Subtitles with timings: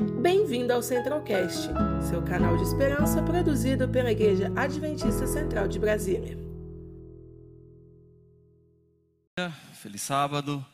[0.00, 1.68] Bem-vindo ao Centralcast,
[2.08, 6.38] seu canal de esperança produzido pela Igreja Adventista Central de Brasília.
[9.74, 10.64] Feliz sábado.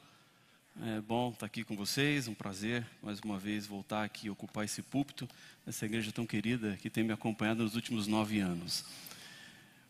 [0.80, 4.64] É bom estar aqui com vocês, um prazer mais uma vez voltar aqui e ocupar
[4.64, 5.28] esse púlpito
[5.66, 8.84] nessa igreja tão querida que tem me acompanhado nos últimos nove anos.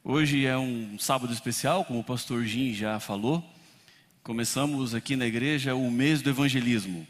[0.03, 3.45] Hoje é um sábado especial, como o pastor Jim já falou.
[4.23, 7.07] Começamos aqui na igreja o mês do evangelismo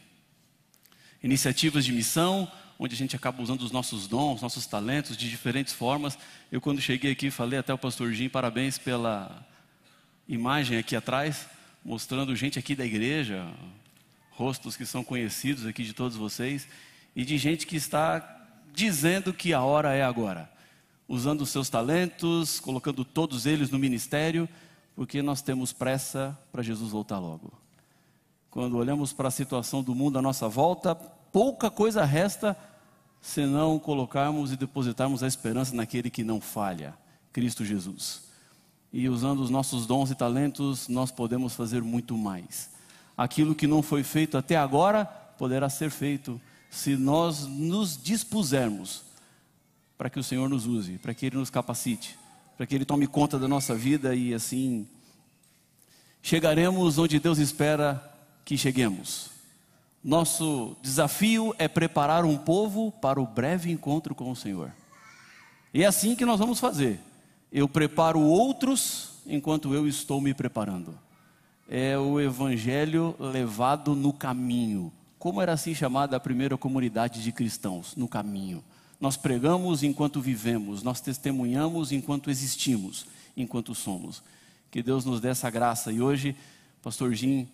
[1.26, 2.48] iniciativas de missão,
[2.78, 6.16] onde a gente acaba usando os nossos dons, nossos talentos de diferentes formas.
[6.52, 9.44] Eu, quando cheguei aqui, falei até o pastor Jim, parabéns pela
[10.28, 11.48] imagem aqui atrás,
[11.84, 13.44] mostrando gente aqui da igreja,
[14.30, 16.68] rostos que são conhecidos aqui de todos vocês,
[17.14, 20.48] e de gente que está dizendo que a hora é agora,
[21.08, 24.48] usando os seus talentos, colocando todos eles no ministério,
[24.94, 27.52] porque nós temos pressa para Jesus voltar logo.
[28.48, 30.96] Quando olhamos para a situação do mundo à nossa volta,
[31.36, 32.56] pouca coisa resta
[33.20, 36.94] senão colocarmos e depositarmos a esperança naquele que não falha,
[37.30, 38.22] Cristo Jesus.
[38.90, 42.70] E usando os nossos dons e talentos, nós podemos fazer muito mais.
[43.14, 49.02] Aquilo que não foi feito até agora poderá ser feito se nós nos dispusermos
[49.98, 52.18] para que o Senhor nos use, para que Ele nos capacite,
[52.56, 54.88] para que Ele tome conta da nossa vida e assim
[56.22, 58.02] chegaremos onde Deus espera
[58.42, 59.35] que cheguemos.
[60.06, 64.70] Nosso desafio é preparar um povo para o breve encontro com o Senhor.
[65.74, 67.00] E é assim que nós vamos fazer.
[67.50, 70.96] Eu preparo outros enquanto eu estou me preparando.
[71.68, 74.92] É o evangelho levado no caminho.
[75.18, 77.96] Como era assim chamada a primeira comunidade de cristãos?
[77.96, 78.62] No caminho.
[79.00, 84.22] Nós pregamos enquanto vivemos, nós testemunhamos enquanto existimos, enquanto somos.
[84.70, 85.90] Que Deus nos dê essa graça.
[85.90, 86.36] E hoje,
[86.80, 87.48] Pastor Jim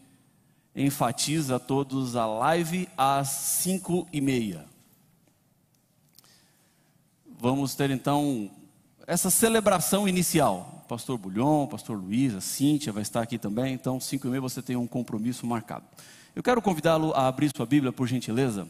[0.75, 4.65] enfatiza a todos a live às cinco e meia.
[7.39, 8.51] Vamos ter então
[9.07, 10.85] essa celebração inicial.
[10.89, 13.73] Pastor Bulhon, Pastor Luiz, a Cíntia vai estar aqui também.
[13.73, 15.85] Então, cinco e meia você tem um compromisso marcado.
[16.35, 18.69] Eu quero convidá-lo a abrir sua Bíblia, por gentileza.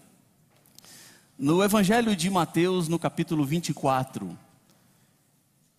[1.38, 4.38] No Evangelho de Mateus, no capítulo 24.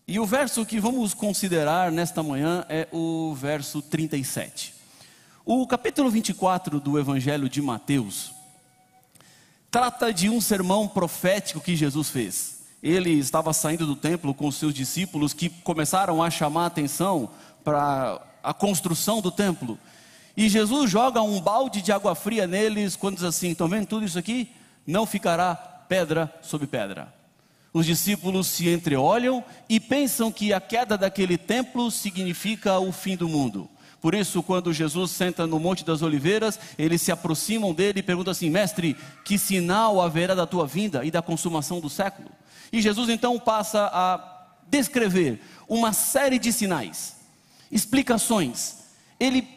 [0.08, 4.73] E o verso que vamos considerar nesta manhã é o verso 37.
[5.46, 8.34] O capítulo 24 do Evangelho de Mateus
[9.70, 12.62] trata de um sermão profético que Jesus fez.
[12.82, 17.30] Ele estava saindo do templo com os seus discípulos que começaram a chamar atenção
[17.62, 19.78] para a construção do templo.
[20.38, 24.06] E Jesus joga um balde de água fria neles quando diz assim: estão vendo tudo
[24.06, 24.50] isso aqui?
[24.88, 27.14] Não ficará pedra sobre pedra.
[27.74, 33.28] Os discípulos se entreolham e pensam que a queda daquele templo significa o fim do
[33.28, 33.70] mundo.
[34.04, 38.32] Por isso, quando Jesus senta no Monte das Oliveiras, eles se aproximam dele e perguntam
[38.32, 42.30] assim: Mestre, que sinal haverá da tua vinda e da consumação do século?
[42.70, 47.16] E Jesus então passa a descrever uma série de sinais,
[47.72, 48.80] explicações.
[49.18, 49.48] Ele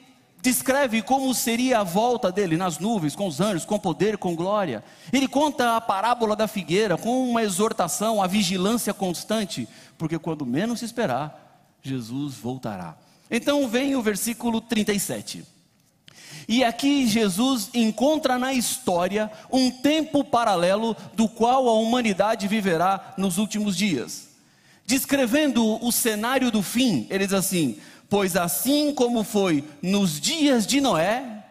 [0.41, 4.85] descreve como seria a volta dele nas nuvens, com os anjos, com poder, com glória.
[5.13, 9.69] Ele conta a parábola da figueira com uma exortação à vigilância constante,
[9.99, 12.97] porque quando menos se esperar, Jesus voltará.
[13.31, 15.45] Então vem o versículo 37.
[16.49, 23.37] E aqui Jesus encontra na história um tempo paralelo do qual a humanidade viverá nos
[23.37, 24.29] últimos dias.
[24.85, 30.81] Descrevendo o cenário do fim, ele diz assim: Pois assim como foi nos dias de
[30.81, 31.45] Noé,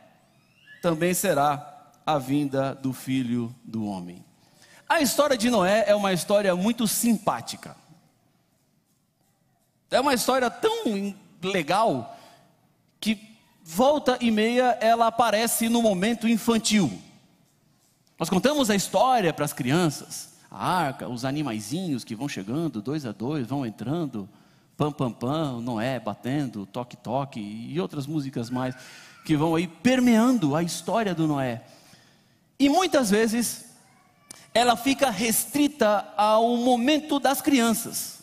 [0.82, 4.24] também será a vinda do filho do homem.
[4.88, 7.76] A história de Noé é uma história muito simpática.
[9.92, 11.14] É uma história tão
[11.46, 12.18] legal
[13.00, 13.20] que
[13.64, 16.92] volta e meia ela aparece no momento infantil.
[18.20, 23.06] Nós contamos a história para as crianças, a arca, os animaizinhos que vão chegando, dois
[23.06, 24.30] a dois, vão entrando,
[24.78, 28.76] pam pam pam, Noé batendo, toque toque e outras músicas mais
[29.26, 31.64] que vão aí permeando a história do Noé.
[32.60, 33.66] E muitas vezes
[34.54, 38.15] ela fica restrita ao momento das crianças.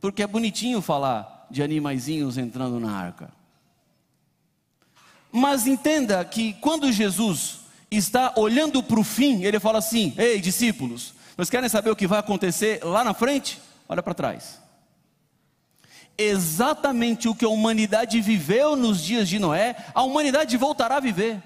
[0.00, 3.30] Porque é bonitinho falar de animaizinhos entrando na arca.
[5.30, 7.60] Mas entenda que quando Jesus
[7.90, 12.06] está olhando para o fim, ele fala assim: Ei, discípulos, vocês querem saber o que
[12.06, 13.60] vai acontecer lá na frente?
[13.88, 14.58] Olha para trás.
[16.16, 21.42] Exatamente o que a humanidade viveu nos dias de Noé, a humanidade voltará a viver.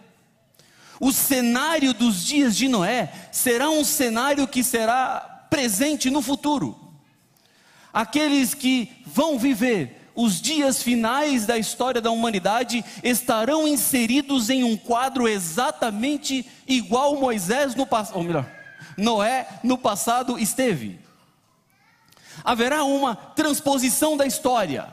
[1.01, 6.84] O cenário dos dias de Noé será um cenário que será presente no futuro
[7.95, 14.77] aqueles que vão viver os dias finais da história da humanidade estarão inseridos em um
[14.77, 18.47] quadro exatamente igual Moisés no passado, ou melhor,
[18.97, 21.01] Noé no passado esteve.
[22.45, 24.89] Haverá uma transposição da história.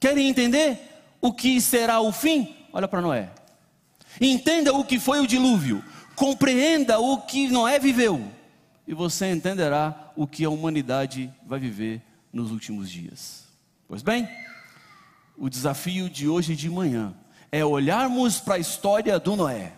[0.00, 0.78] Querem entender
[1.20, 2.54] o que será o fim?
[2.72, 3.30] Olha para Noé.
[4.20, 5.84] Entenda o que foi o dilúvio.
[6.14, 8.37] Compreenda o que Noé viveu.
[8.88, 12.00] E você entenderá o que a humanidade vai viver
[12.32, 13.44] nos últimos dias.
[13.86, 14.26] Pois bem,
[15.36, 17.14] o desafio de hoje de manhã
[17.52, 19.74] é olharmos para a história do Noé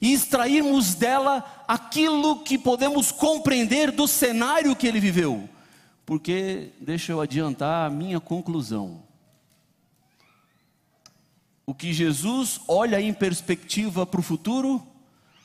[0.00, 5.48] e extrairmos dela aquilo que podemos compreender do cenário que ele viveu.
[6.04, 9.00] Porque, deixa eu adiantar a minha conclusão.
[11.64, 14.84] O que Jesus olha em perspectiva para o futuro,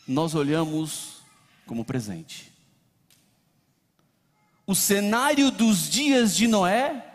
[0.07, 1.18] nós olhamos
[1.69, 2.51] como presente.
[4.65, 7.05] O cenário dos dias de Noé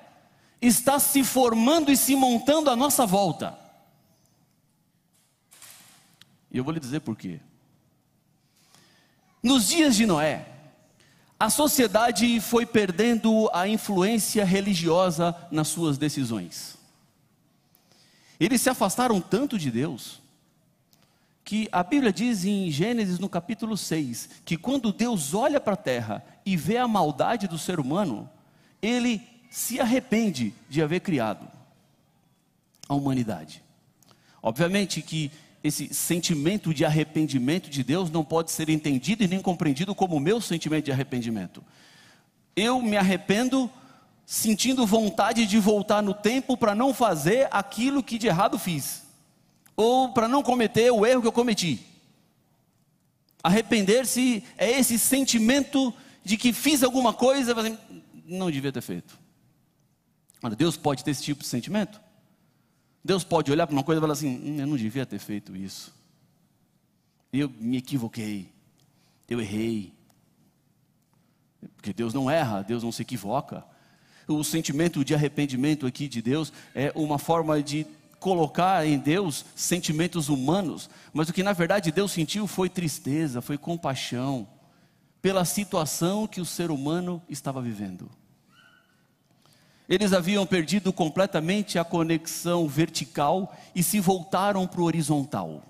[0.62, 3.59] está se formando e se montando à nossa volta.
[6.53, 7.41] E eu vou lhe dizer por quê.
[9.43, 10.47] Nos dias de Noé,
[11.37, 16.79] a sociedade foi perdendo a influência religiosa nas suas decisões.
[18.39, 20.23] Eles se afastaram tanto de Deus,
[21.44, 25.76] que a Bíblia diz em Gênesis no capítulo 6, que quando Deus olha para a
[25.76, 28.29] terra e vê a maldade do ser humano,
[28.81, 29.20] ele
[29.50, 31.46] se arrepende de haver criado
[32.88, 33.62] a humanidade.
[34.43, 35.31] Obviamente que
[35.62, 40.20] esse sentimento de arrependimento de Deus não pode ser entendido e nem compreendido como o
[40.20, 41.62] meu sentimento de arrependimento.
[42.56, 43.70] Eu me arrependo
[44.26, 49.04] sentindo vontade de voltar no tempo para não fazer aquilo que de errado fiz,
[49.76, 51.85] ou para não cometer o erro que eu cometi.
[53.43, 55.93] Arrepender-se é esse sentimento
[56.25, 57.76] de que fiz alguma coisa, mas
[58.25, 59.19] não devia ter feito.
[60.43, 62.00] Olha, Deus pode ter esse tipo de sentimento?
[63.05, 65.55] Deus pode olhar para uma coisa e falar assim: hum, eu não devia ter feito
[65.55, 65.93] isso.
[67.32, 68.50] Eu me equivoquei.
[69.29, 69.93] Eu errei.
[71.77, 73.65] Porque Deus não erra, Deus não se equivoca.
[74.27, 77.87] O sentimento de arrependimento aqui de Deus é uma forma de
[78.25, 83.59] colocar em Deus sentimentos humanos, mas o que na verdade Deus sentiu foi tristeza, foi
[83.59, 84.49] compaixão
[85.21, 88.11] pela situação que o ser humano estava vivendo.
[89.87, 95.62] Eles haviam perdido completamente a conexão vertical e se voltaram para o horizontal.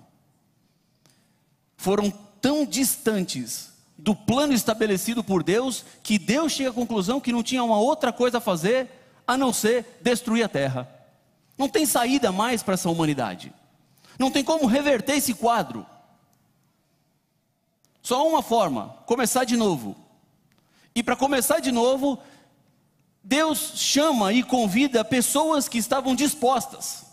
[1.75, 2.09] Foram
[2.39, 7.65] tão distantes do plano estabelecido por Deus que Deus chega à conclusão que não tinha
[7.65, 8.89] uma outra coisa a fazer
[9.27, 10.94] a não ser destruir a terra.
[11.57, 13.53] Não tem saída mais para essa humanidade.
[14.17, 15.85] Não tem como reverter esse quadro.
[18.01, 19.95] Só uma forma: começar de novo.
[20.93, 22.19] E para começar de novo,
[23.23, 27.05] Deus chama e convida pessoas que estavam dispostas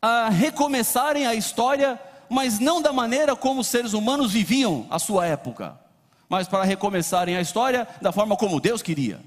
[0.00, 5.26] a recomeçarem a história mas não da maneira como os seres humanos viviam a sua
[5.26, 5.78] época,
[6.28, 9.20] mas para recomeçarem a história da forma como Deus queria.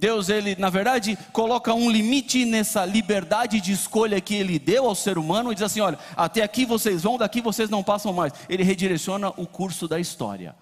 [0.00, 4.94] Deus, ele, na verdade, coloca um limite nessa liberdade de escolha que ele deu ao
[4.94, 8.32] ser humano e diz assim: olha, até aqui vocês vão, daqui vocês não passam mais.
[8.48, 10.56] Ele redireciona o curso da história,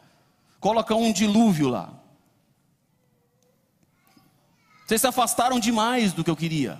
[0.58, 1.88] coloca um dilúvio lá.
[4.85, 6.76] Vocês se afastaram demais do que eu queria.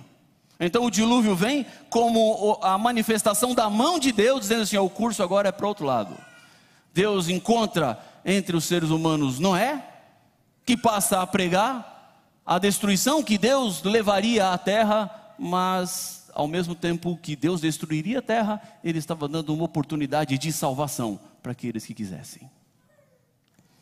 [0.59, 5.23] Então o dilúvio vem como a manifestação da mão de Deus, dizendo assim: o curso
[5.23, 6.13] agora é para outro lado.
[6.93, 9.81] Deus encontra entre os seres humanos Noé,
[10.65, 11.98] que passa a pregar
[12.49, 18.23] a destruição que Deus levaria à terra, mas ao mesmo tempo que Deus destruiria a
[18.23, 22.49] terra, Ele estava dando uma oportunidade de salvação para aqueles que quisessem.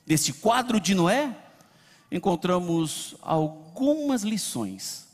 [0.06, 1.34] Neste quadro de Noé,
[2.12, 5.08] encontramos algumas lições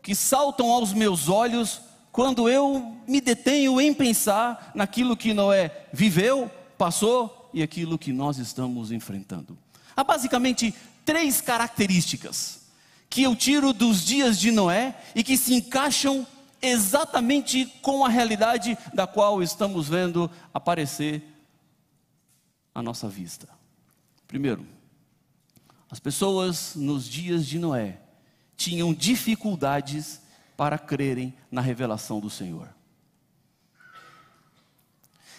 [0.00, 1.80] que saltam aos meus olhos
[2.12, 6.48] quando eu me detenho em pensar naquilo que Noé viveu,
[6.78, 9.58] passou e aquilo que nós estamos enfrentando.
[9.96, 10.72] Há basicamente
[11.06, 12.66] três características
[13.08, 16.26] que eu tiro dos dias de Noé e que se encaixam
[16.60, 21.22] exatamente com a realidade da qual estamos vendo aparecer
[22.74, 23.48] à nossa vista.
[24.26, 24.66] Primeiro,
[25.88, 28.00] as pessoas nos dias de Noé
[28.56, 30.20] tinham dificuldades
[30.56, 32.68] para crerem na revelação do Senhor.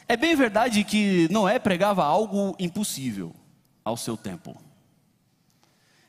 [0.07, 3.35] É bem verdade que Noé pregava algo impossível
[3.83, 4.66] ao seu tempo.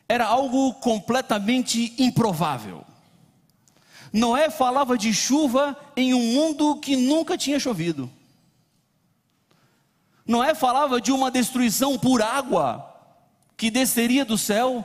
[0.09, 2.85] Era algo completamente improvável.
[4.13, 8.11] Noé falava de chuva em um mundo que nunca tinha chovido.
[10.27, 12.85] Noé falava de uma destruição por água
[13.57, 14.85] que desceria do céu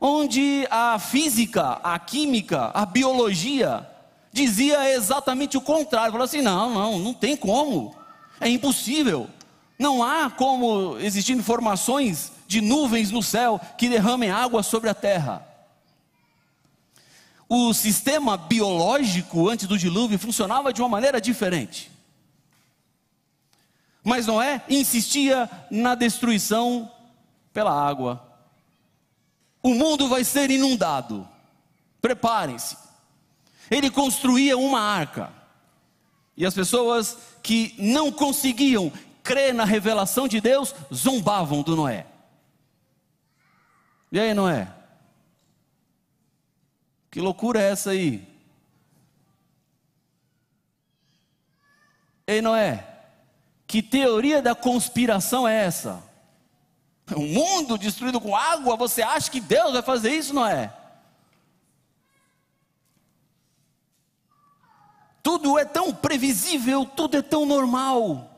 [0.00, 3.88] onde a física, a química, a biologia
[4.32, 6.12] dizia exatamente o contrário.
[6.12, 7.94] Falou assim: não, não, não tem como,
[8.40, 9.28] é impossível.
[9.78, 15.44] Não há como existir informações de nuvens no céu que derramem água sobre a terra.
[17.48, 21.90] O sistema biológico antes do dilúvio funcionava de uma maneira diferente.
[24.04, 26.90] Mas Noé insistia na destruição
[27.52, 28.22] pela água.
[29.62, 31.28] O mundo vai ser inundado.
[32.00, 32.76] Preparem-se.
[33.70, 35.30] Ele construía uma arca.
[36.36, 38.92] E as pessoas que não conseguiam
[39.22, 42.06] crer na revelação de Deus zombavam do Noé.
[44.12, 44.70] E aí, Noé?
[47.10, 48.28] Que loucura é essa aí?
[52.26, 52.86] Ei, Noé,
[53.66, 56.02] que teoria da conspiração é essa?
[57.16, 60.70] Um mundo destruído com água, você acha que Deus vai fazer isso, Noé?
[65.22, 68.31] Tudo é tão previsível, tudo é tão normal.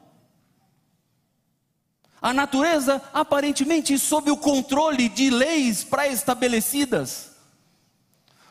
[2.24, 7.32] A natureza aparentemente sob o controle de leis pré-estabelecidas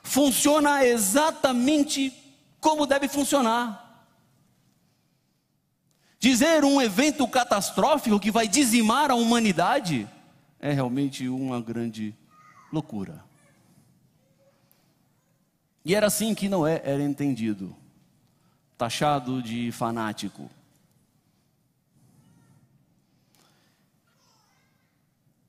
[0.03, 2.13] funciona exatamente
[2.59, 4.05] como deve funcionar.
[6.19, 10.07] Dizer um evento catastrófico que vai dizimar a humanidade
[10.59, 12.15] é realmente uma grande
[12.71, 13.25] loucura.
[15.83, 17.75] E era assim que Noé era entendido
[18.77, 20.47] taxado de fanático.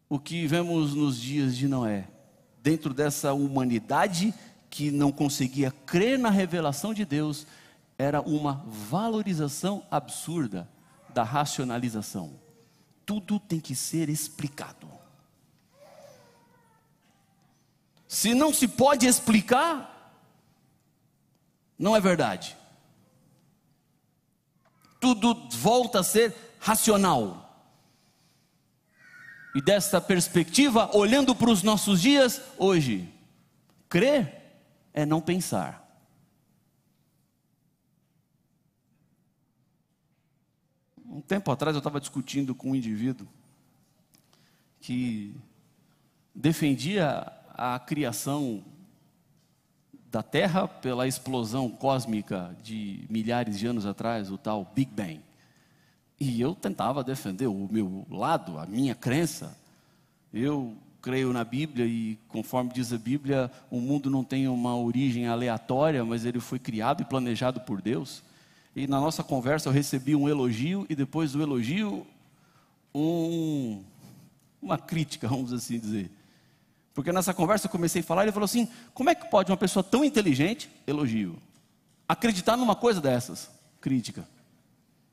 [0.08, 2.08] O que vemos nos dias de Noé,
[2.62, 4.32] dentro dessa humanidade
[4.70, 7.46] que não conseguia crer na revelação de Deus,
[7.96, 10.68] era uma valorização absurda
[11.12, 12.38] da racionalização.
[13.06, 14.88] Tudo tem que ser explicado.
[18.08, 19.90] Se não se pode explicar,
[21.78, 22.56] não é verdade
[25.04, 27.43] tudo volta a ser racional.
[29.54, 33.08] E desta perspectiva, olhando para os nossos dias, hoje,
[33.88, 34.42] crer
[34.92, 35.84] é não pensar.
[41.06, 43.28] Um tempo atrás eu estava discutindo com um indivíduo
[44.80, 45.36] que
[46.34, 48.64] defendia a criação
[50.10, 55.22] da Terra pela explosão cósmica de milhares de anos atrás, o tal Big Bang.
[56.18, 59.56] E eu tentava defender o meu lado, a minha crença.
[60.32, 65.26] Eu creio na Bíblia e, conforme diz a Bíblia, o mundo não tem uma origem
[65.26, 68.22] aleatória, mas ele foi criado e planejado por Deus.
[68.74, 72.06] E na nossa conversa eu recebi um elogio e depois do elogio,
[72.94, 73.82] um,
[74.62, 76.10] uma crítica, vamos assim dizer.
[76.94, 79.56] Porque nessa conversa eu comecei a falar, ele falou assim: como é que pode uma
[79.56, 81.36] pessoa tão inteligente, elogio,
[82.08, 83.50] acreditar numa coisa dessas?
[83.80, 84.26] Crítica.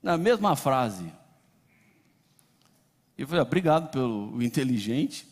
[0.01, 1.11] Na mesma frase.
[3.17, 5.27] Eu falei, obrigado pelo inteligente.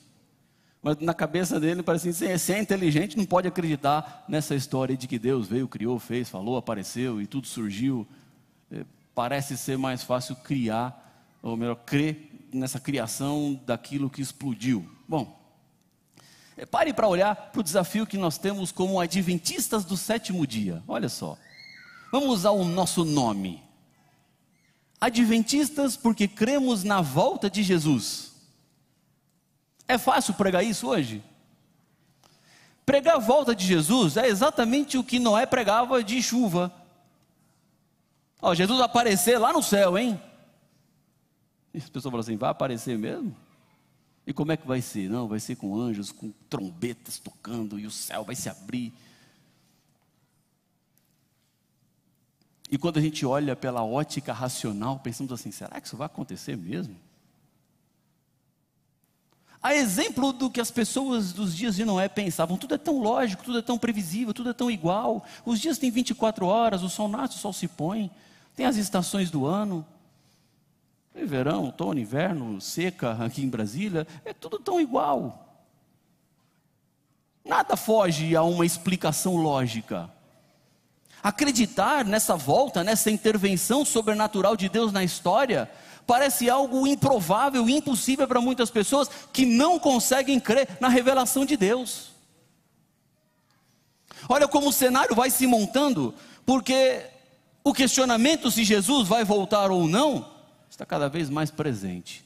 [0.82, 5.08] Mas na cabeça dele parece assim: se é inteligente, não pode acreditar nessa história de
[5.08, 8.08] que Deus veio, criou, fez, falou, apareceu e tudo surgiu.
[8.72, 14.90] É, parece ser mais fácil criar, ou melhor, crer nessa criação daquilo que explodiu.
[15.08, 15.38] Bom,
[16.56, 20.82] é, pare para olhar para o desafio que nós temos como adventistas do sétimo dia.
[20.88, 21.38] Olha só.
[22.12, 23.62] Vamos usar o nosso nome.
[25.00, 28.34] Adventistas porque cremos na volta de Jesus.
[29.88, 31.24] É fácil pregar isso hoje?
[32.86, 36.74] Pregar a volta de Jesus é exatamente o que Noé pregava de chuva.
[38.42, 40.20] Ó, Jesus aparecer lá no céu, hein?
[41.74, 43.36] E as pessoas falam assim: vai aparecer mesmo?
[44.26, 45.10] E como é que vai ser?
[45.10, 48.94] Não, vai ser com anjos, com trombetas tocando e o céu vai se abrir.
[52.70, 56.56] E quando a gente olha pela ótica racional, pensamos assim: será que isso vai acontecer
[56.56, 56.96] mesmo?
[59.62, 63.44] A exemplo do que as pessoas dos dias de Noé pensavam, tudo é tão lógico,
[63.44, 65.26] tudo é tão previsível, tudo é tão igual.
[65.46, 68.10] Os dias têm 24 horas, o sol nasce, o sol se põe,
[68.56, 69.86] tem as estações do ano.
[71.14, 75.66] Verão, outono, inverno, seca aqui em Brasília, é tudo tão igual.
[77.44, 80.10] Nada foge a uma explicação lógica.
[81.22, 85.70] Acreditar nessa volta, nessa intervenção sobrenatural de Deus na história,
[86.08, 92.12] parece algo improvável, impossível para muitas pessoas que não conseguem crer na revelação de Deus.
[94.28, 96.14] Olha como o cenário vai se montando,
[96.46, 97.06] porque
[97.64, 102.24] o questionamento se Jesus vai voltar ou não está cada vez mais presente.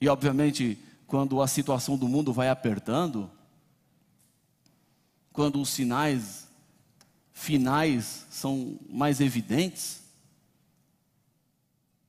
[0.00, 3.30] E obviamente, quando a situação do mundo vai apertando,
[5.32, 6.46] quando os sinais
[7.34, 10.00] finais são mais evidentes.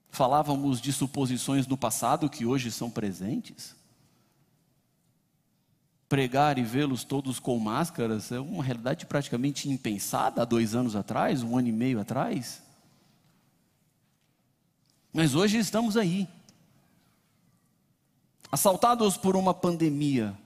[0.10, 3.76] Falávamos de suposições no passado que hoje são presentes.
[6.08, 11.42] Pregar e vê-los todos com máscaras é uma realidade praticamente impensada há dois anos atrás,
[11.42, 12.62] um ano e meio atrás.
[15.12, 16.28] Mas hoje estamos aí,
[18.52, 20.38] assaltados por uma pandemia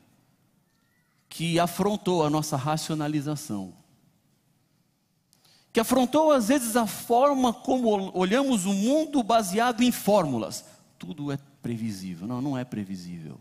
[1.28, 3.74] que afrontou a nossa racionalização,
[5.72, 10.66] que afrontou às vezes a forma como olhamos o mundo baseado em fórmulas.
[10.98, 12.28] Tudo é previsível.
[12.28, 13.40] Não, não é previsível.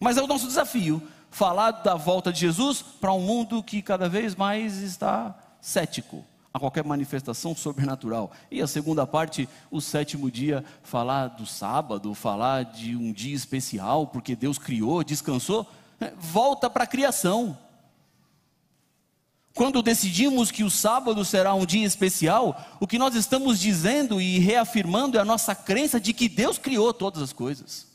[0.00, 4.08] Mas é o nosso desafio falar da volta de Jesus para um mundo que cada
[4.08, 8.30] vez mais está cético a qualquer manifestação sobrenatural.
[8.48, 14.06] E a segunda parte, o sétimo dia, falar do sábado, falar de um dia especial,
[14.06, 15.66] porque Deus criou, descansou,
[16.00, 17.58] é, volta para a criação.
[19.54, 24.40] Quando decidimos que o sábado será um dia especial, o que nós estamos dizendo e
[24.40, 27.86] reafirmando é a nossa crença de que Deus criou todas as coisas.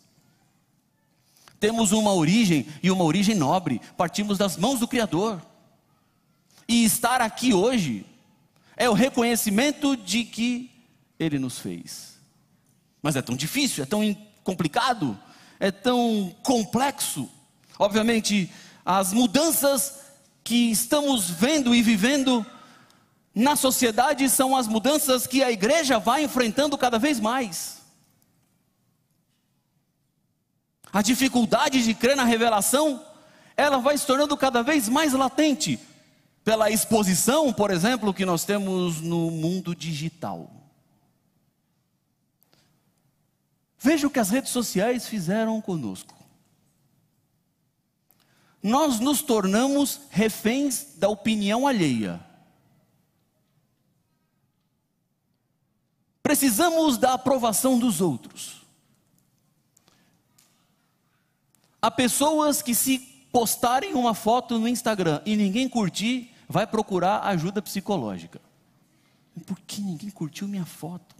[1.60, 5.42] Temos uma origem e uma origem nobre, partimos das mãos do Criador.
[6.66, 8.06] E estar aqui hoje
[8.78, 10.72] é o reconhecimento de que
[11.20, 12.18] Ele nos fez.
[13.02, 15.20] Mas é tão difícil, é tão complicado,
[15.60, 17.30] é tão complexo.
[17.78, 18.50] Obviamente,
[18.86, 20.09] as mudanças
[20.50, 22.44] que estamos vendo e vivendo
[23.36, 27.84] na sociedade são as mudanças que a igreja vai enfrentando cada vez mais.
[30.92, 33.06] A dificuldade de crer na revelação,
[33.56, 35.80] ela vai se tornando cada vez mais latente
[36.44, 40.50] pela exposição, por exemplo, que nós temos no mundo digital.
[43.78, 46.19] Veja o que as redes sociais fizeram conosco
[48.62, 52.20] nós nos tornamos reféns da opinião alheia.
[56.22, 58.62] Precisamos da aprovação dos outros.
[61.82, 63.00] Há pessoas que, se
[63.32, 68.42] postarem uma foto no Instagram e ninguém curtir, vai procurar ajuda psicológica.
[69.46, 71.16] Por que ninguém curtiu minha foto?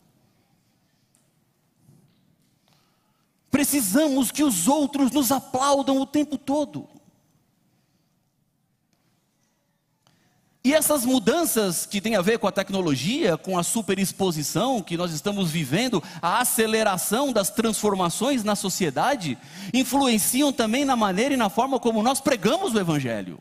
[3.50, 6.88] Precisamos que os outros nos aplaudam o tempo todo.
[10.64, 15.14] E essas mudanças que têm a ver com a tecnologia, com a superexposição que nós
[15.14, 19.38] estamos vivendo, a aceleração das transformações na sociedade,
[19.74, 23.40] influenciam também na maneira e na forma como nós pregamos o Evangelho.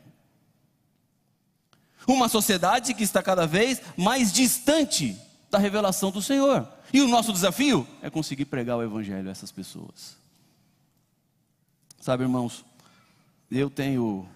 [2.06, 6.68] Uma sociedade que está cada vez mais distante da revelação do Senhor.
[6.92, 10.16] E o nosso desafio é conseguir pregar o Evangelho a essas pessoas.
[12.00, 12.64] Sabe, irmãos,
[13.50, 14.26] eu tenho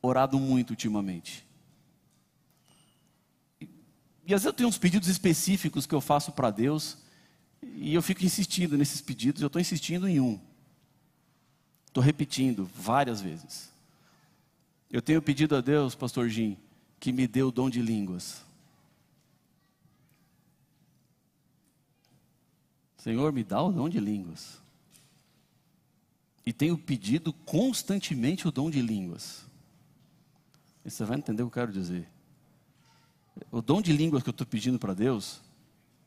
[0.00, 1.43] orado muito ultimamente
[4.26, 6.96] e às vezes eu tenho uns pedidos específicos que eu faço para Deus,
[7.62, 10.40] e eu fico insistindo nesses pedidos, eu estou insistindo em um.
[11.86, 13.70] Estou repetindo várias vezes.
[14.90, 16.56] Eu tenho pedido a Deus, pastor Jim,
[16.98, 18.42] que me dê o dom de línguas.
[22.96, 24.58] Senhor, me dá o dom de línguas.
[26.46, 29.44] E tenho pedido constantemente o dom de línguas.
[30.84, 32.13] E você vai entender o que eu quero dizer
[33.50, 35.40] o dom de línguas que eu estou pedindo para Deus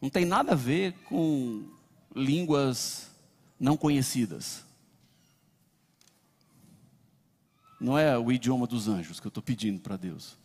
[0.01, 1.65] não tem nada a ver com
[2.15, 3.09] línguas
[3.59, 4.63] não conhecidas.
[7.79, 10.37] Não é o idioma dos anjos que eu estou pedindo para Deus.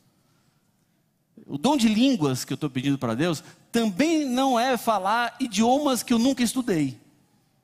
[1.46, 6.02] O dom de línguas que eu estou pedindo para Deus também não é falar idiomas
[6.02, 6.98] que eu nunca estudei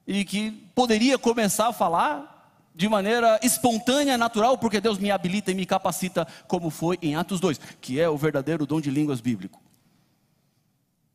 [0.06, 2.37] e que poderia começar a falar
[2.78, 7.40] de maneira espontânea, natural, porque Deus me habilita e me capacita, como foi em Atos
[7.40, 9.60] 2, que é o verdadeiro dom de línguas bíblico.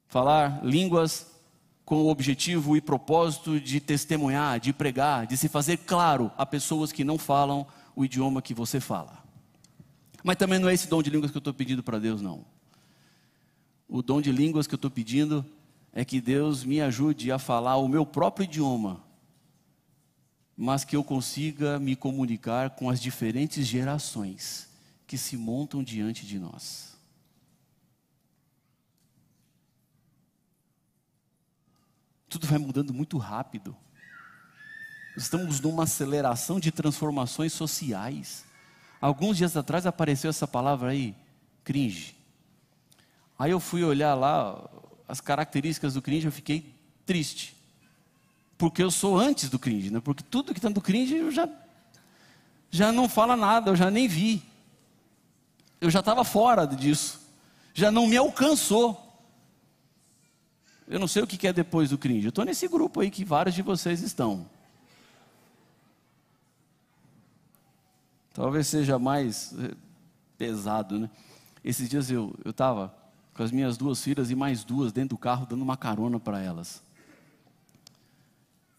[0.06, 1.26] Falar línguas
[1.86, 6.92] com o objetivo e propósito de testemunhar, de pregar, de se fazer claro a pessoas
[6.92, 9.24] que não falam o idioma que você fala.
[10.22, 12.44] Mas também não é esse dom de línguas que eu estou pedindo para Deus, não.
[13.88, 15.46] O dom de línguas que eu estou pedindo
[15.94, 19.13] é que Deus me ajude a falar o meu próprio idioma
[20.56, 24.70] mas que eu consiga me comunicar com as diferentes gerações
[25.08, 26.98] que se montam diante de nós.
[32.30, 33.76] Tudo vai mudando muito rápido.
[35.16, 38.46] Estamos numa aceleração de transformações sociais.
[39.00, 41.16] Alguns dias atrás apareceu essa palavra aí,
[41.64, 42.16] cringe.
[43.38, 44.68] Aí eu fui olhar lá
[45.08, 46.74] as características do cringe, eu fiquei
[47.06, 47.56] triste.
[48.58, 50.00] Porque eu sou antes do cringe, né?
[50.00, 51.50] Porque tudo que está no cringe eu já,
[52.70, 54.42] já não fala nada, eu já nem vi.
[55.82, 57.22] Eu já estava fora disso.
[57.74, 59.00] Já não me alcançou.
[60.88, 62.26] Eu não sei o que é depois do cringe.
[62.26, 64.48] Eu estou nesse grupo aí que vários de vocês estão.
[68.34, 69.76] Talvez seja mais eh,
[70.38, 71.10] pesado, né?
[71.64, 72.94] Esses dias eu estava
[73.34, 76.42] com as minhas duas filhas e mais duas dentro do carro dando uma carona para
[76.42, 76.84] elas.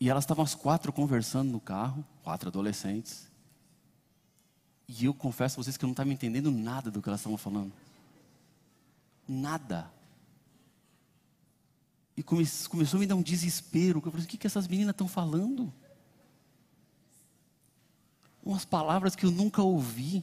[0.00, 3.28] E elas estavam as quatro conversando no carro, quatro adolescentes.
[4.88, 7.38] E eu confesso a vocês que eu não estava entendendo nada do que elas estavam
[7.38, 7.72] falando.
[9.26, 9.90] Nada.
[12.16, 14.02] E come, começou a me dar um desespero.
[14.04, 15.72] Eu falei, o que, que essas meninas estão falando?
[18.44, 20.22] Umas palavras que eu nunca ouvi.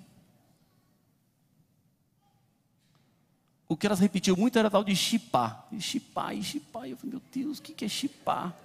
[3.67, 5.67] O que elas repetiam muito era tal de chipar.
[5.71, 6.87] E chipar, e chipar.
[6.87, 8.55] E eu falei, meu Deus, o que, que é chipar?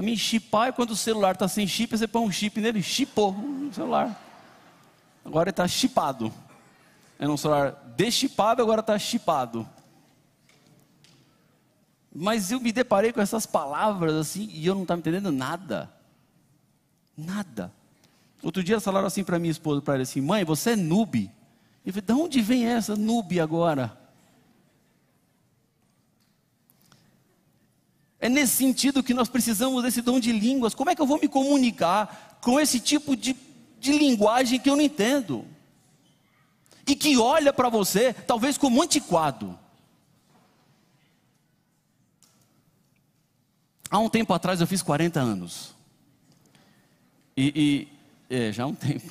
[0.00, 3.32] Também chipar é quando o celular está sem chip, você põe um chip nele, chipou
[3.32, 4.18] o celular.
[5.22, 6.32] Agora está chipado.
[7.18, 9.68] É um celular deschipado, agora está chipado.
[12.10, 15.92] Mas eu me deparei com essas palavras assim e eu não estava entendendo nada.
[17.14, 17.70] Nada.
[18.42, 21.30] Outro dia falaram assim para minha esposa, para ela assim, mãe, você é noob.
[21.84, 24.00] Eu falei, de onde vem essa noob agora?
[28.20, 30.74] É nesse sentido que nós precisamos desse dom de línguas.
[30.74, 33.34] Como é que eu vou me comunicar com esse tipo de,
[33.78, 35.46] de linguagem que eu não entendo?
[36.86, 39.58] E que olha para você, talvez como antiquado.
[43.90, 45.74] Há um tempo atrás eu fiz 40 anos.
[47.34, 47.88] E,
[48.28, 49.10] e é, já há um tempo.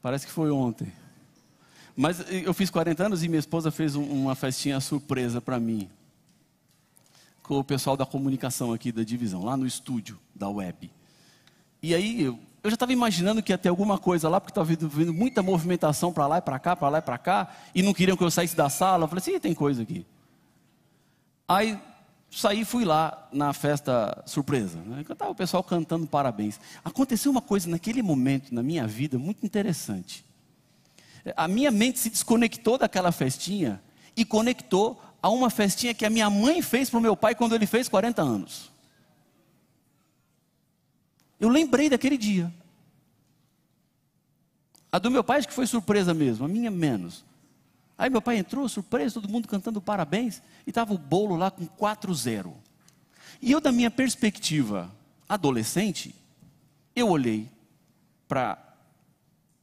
[0.00, 0.90] Parece que foi ontem.
[1.94, 5.90] Mas eu fiz 40 anos e minha esposa fez uma festinha surpresa para mim
[7.46, 10.90] com o pessoal da comunicação aqui da divisão, lá no estúdio da web.
[11.80, 14.88] E aí eu, já estava imaginando que ia ter alguma coisa lá, porque estava vindo,
[14.88, 17.94] vindo, muita movimentação para lá e para cá, para lá e para cá, e não
[17.94, 19.04] queriam que eu saísse da sala.
[19.04, 20.04] Eu falei assim, tem coisa aqui.
[21.46, 21.78] Aí
[22.28, 24.78] saí fui lá na festa surpresa.
[24.80, 25.04] Né?
[25.08, 26.58] Estava o pessoal cantando parabéns.
[26.84, 30.24] Aconteceu uma coisa naquele momento na minha vida muito interessante.
[31.36, 33.80] A minha mente se desconectou daquela festinha
[34.16, 37.52] e conectou a uma festinha que a minha mãe fez para o meu pai quando
[37.52, 38.70] ele fez 40 anos.
[41.40, 42.52] Eu lembrei daquele dia.
[44.92, 47.24] A do meu pai acho que foi surpresa mesmo, a minha menos.
[47.98, 51.66] Aí meu pai entrou, surpresa, todo mundo cantando parabéns, e estava o bolo lá com
[51.66, 52.52] 4-0.
[53.42, 54.94] E eu, da minha perspectiva
[55.28, 56.14] adolescente,
[56.94, 57.50] eu olhei
[58.28, 58.62] para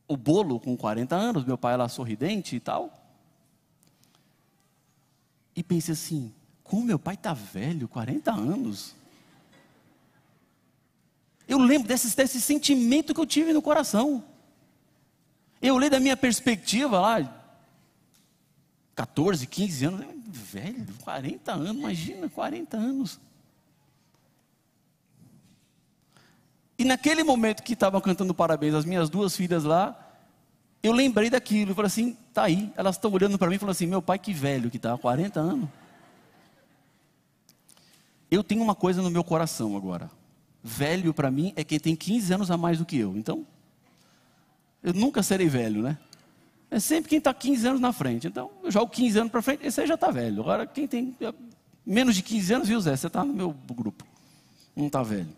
[0.09, 3.02] o bolo com 40 anos, meu pai lá sorridente e tal,
[5.55, 8.95] e pensei assim: como meu pai está velho, 40 anos.
[11.47, 14.23] Eu lembro desse, desse sentimento que eu tive no coração.
[15.61, 17.43] Eu olhei da minha perspectiva lá,
[18.95, 23.19] 14, 15 anos, velho, 40 anos, imagina, 40 anos.
[26.77, 29.97] E naquele momento que estavam cantando parabéns, as minhas duas filhas lá,
[30.81, 33.71] eu lembrei daquilo, eu falei assim, tá aí, elas estão olhando para mim e falando
[33.71, 35.69] assim, meu pai que velho que está, 40 anos.
[38.29, 40.09] Eu tenho uma coisa no meu coração agora.
[40.63, 43.15] Velho para mim é quem tem 15 anos a mais do que eu.
[43.15, 43.45] Então,
[44.81, 45.97] eu nunca serei velho, né?
[46.71, 48.25] É sempre quem está 15 anos na frente.
[48.25, 50.41] Então, eu jogo 15 anos para frente, esse aí já está velho.
[50.41, 51.15] Agora, quem tem
[51.85, 52.95] menos de 15 anos, viu, Zé?
[52.95, 54.03] Você está no meu grupo.
[54.75, 55.29] Não está velho.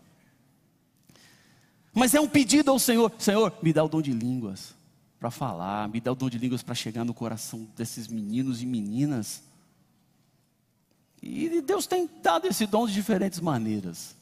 [1.92, 4.74] Mas é um pedido ao Senhor: Senhor, me dá o dom de línguas
[5.18, 8.66] para falar, me dá o dom de línguas para chegar no coração desses meninos e
[8.66, 9.42] meninas.
[11.22, 14.14] E Deus tem dado esse dom de diferentes maneiras.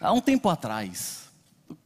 [0.00, 1.30] Há um tempo atrás,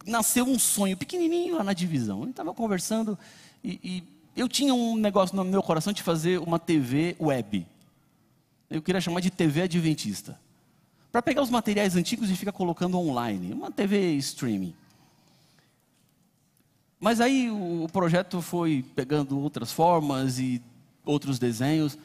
[0.04, 2.22] nasceu um sonho pequenininho lá na divisão.
[2.22, 3.18] Eu estava conversando
[3.62, 7.66] e, e, eu tinha um negócio no meu coração de fazer uma TV web.
[8.70, 10.38] Eu queria chamar de TV Adventista.
[11.10, 13.52] Para pegar os materiais antigos e ficar colocando online.
[13.52, 14.74] Uma TV streaming.
[17.00, 20.60] Mas aí o projeto foi pegando outras formas e
[21.04, 21.96] outros desenhos,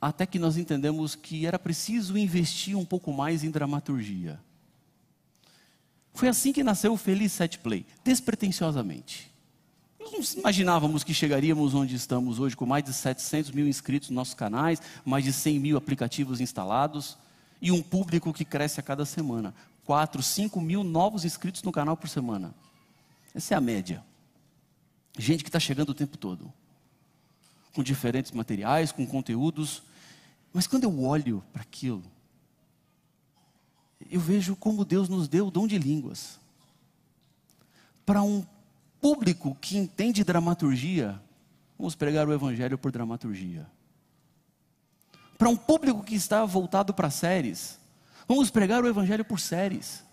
[0.00, 4.40] até que nós entendemos que era preciso investir um pouco mais em dramaturgia.
[6.12, 9.30] Foi assim que nasceu o Feliz Set Play, despretensiosamente.
[9.98, 14.16] Nós não imaginávamos que chegaríamos onde estamos hoje, com mais de 700 mil inscritos nos
[14.16, 17.16] nossos canais, mais de 100 mil aplicativos instalados
[17.60, 19.54] e um público que cresce a cada semana.
[19.84, 22.52] 4, 5 mil novos inscritos no canal por semana.
[23.34, 24.04] Essa é a média.
[25.18, 26.52] Gente que está chegando o tempo todo.
[27.72, 29.82] com diferentes materiais, com conteúdos,
[30.52, 32.02] mas quando eu olho para aquilo,
[34.10, 36.38] eu vejo como Deus nos deu o dom de línguas.
[38.04, 38.44] Para um
[39.00, 41.18] público que entende dramaturgia,
[41.78, 43.66] vamos pregar o Evangelho por dramaturgia.
[45.38, 47.78] Para um público que está voltado para séries,
[48.28, 50.04] vamos pregar o Evangelho por séries.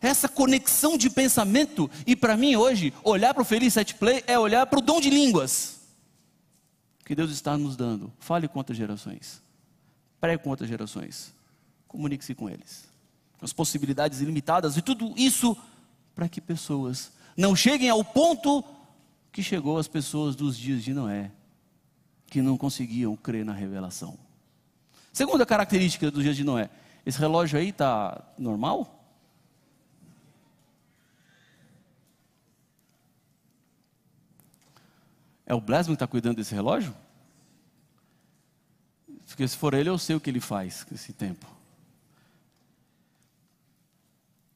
[0.00, 4.38] Essa conexão de pensamento, e para mim hoje, olhar para o Feliz Set Play é
[4.38, 5.80] olhar para o dom de línguas
[7.04, 8.12] que Deus está nos dando.
[8.18, 9.42] Fale com outras gerações,
[10.20, 11.34] pregue com outras gerações,
[11.86, 12.88] comunique-se com eles.
[13.40, 15.56] As possibilidades ilimitadas e tudo isso
[16.14, 18.64] para que pessoas não cheguem ao ponto
[19.32, 21.30] que chegou as pessoas dos dias de Noé,
[22.28, 24.18] que não conseguiam crer na revelação.
[25.12, 26.70] Segunda característica dos dias de Noé:
[27.04, 29.01] esse relógio aí está normal?
[35.52, 36.96] É o Blasman que está cuidando desse relógio?
[39.26, 41.46] Porque se for ele, eu sei o que ele faz com esse tempo.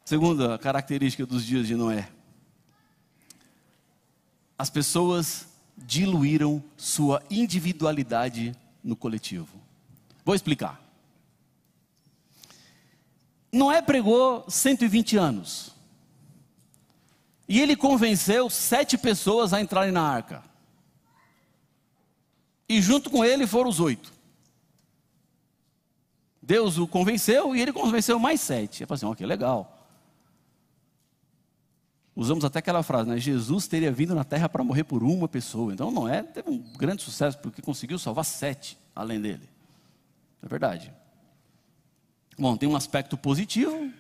[0.07, 2.09] Segunda característica dos dias de Noé.
[4.57, 9.61] As pessoas diluíram sua individualidade no coletivo.
[10.25, 10.81] Vou explicar.
[13.53, 15.77] Noé pregou 120 anos.
[17.47, 20.56] E ele convenceu sete pessoas a entrarem na arca.
[22.69, 24.13] E junto com ele foram os oito.
[26.43, 28.83] Deus o convenceu e ele convenceu mais sete.
[28.83, 29.73] Eu falei assim, ok, legal.
[32.15, 33.19] Usamos até aquela frase, né?
[33.19, 35.73] Jesus teria vindo na terra para morrer por uma pessoa.
[35.73, 39.49] Então não é, teve um grande sucesso porque conseguiu salvar sete além dele.
[40.43, 40.93] É verdade.
[42.39, 43.93] Bom, tem um aspecto positivo,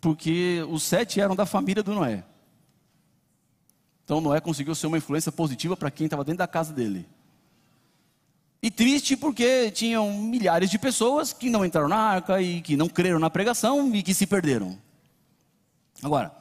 [0.00, 2.24] porque os sete eram da família do Noé.
[4.04, 7.06] Então Noé conseguiu ser uma influência positiva para quem estava dentro da casa dele.
[8.62, 12.88] E triste porque tinham milhares de pessoas que não entraram na arca e que não
[12.88, 14.78] creram na pregação e que se perderam.
[16.02, 16.32] Agora,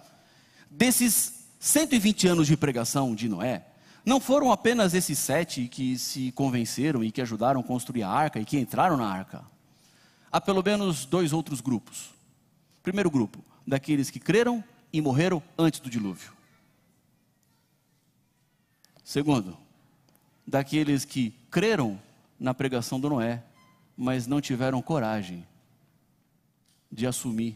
[0.74, 3.68] Desses 120 anos de pregação de Noé,
[4.06, 8.40] não foram apenas esses sete que se convenceram e que ajudaram a construir a arca
[8.40, 9.44] e que entraram na arca.
[10.32, 12.12] Há pelo menos dois outros grupos.
[12.82, 16.32] Primeiro grupo, daqueles que creram e morreram antes do dilúvio.
[19.04, 19.58] Segundo,
[20.48, 22.00] daqueles que creram
[22.42, 23.44] na pregação do Noé,
[23.96, 25.48] mas não tiveram coragem
[26.92, 27.56] de assumir,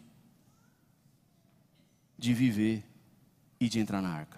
[2.15, 2.83] de viver
[3.59, 4.37] e de entrar na arca.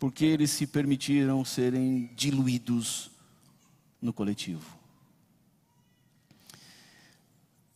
[0.00, 3.08] Porque eles se permitiram serem diluídos
[4.02, 4.76] no coletivo.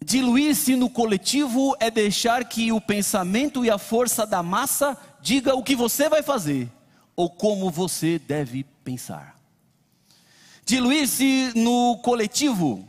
[0.04, 5.62] Diluir-se no coletivo é deixar que o pensamento e a força da massa diga o
[5.62, 6.68] que você vai fazer
[7.14, 9.37] ou como você deve pensar.
[10.68, 12.86] Diluir-se no coletivo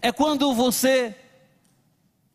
[0.00, 1.14] é quando você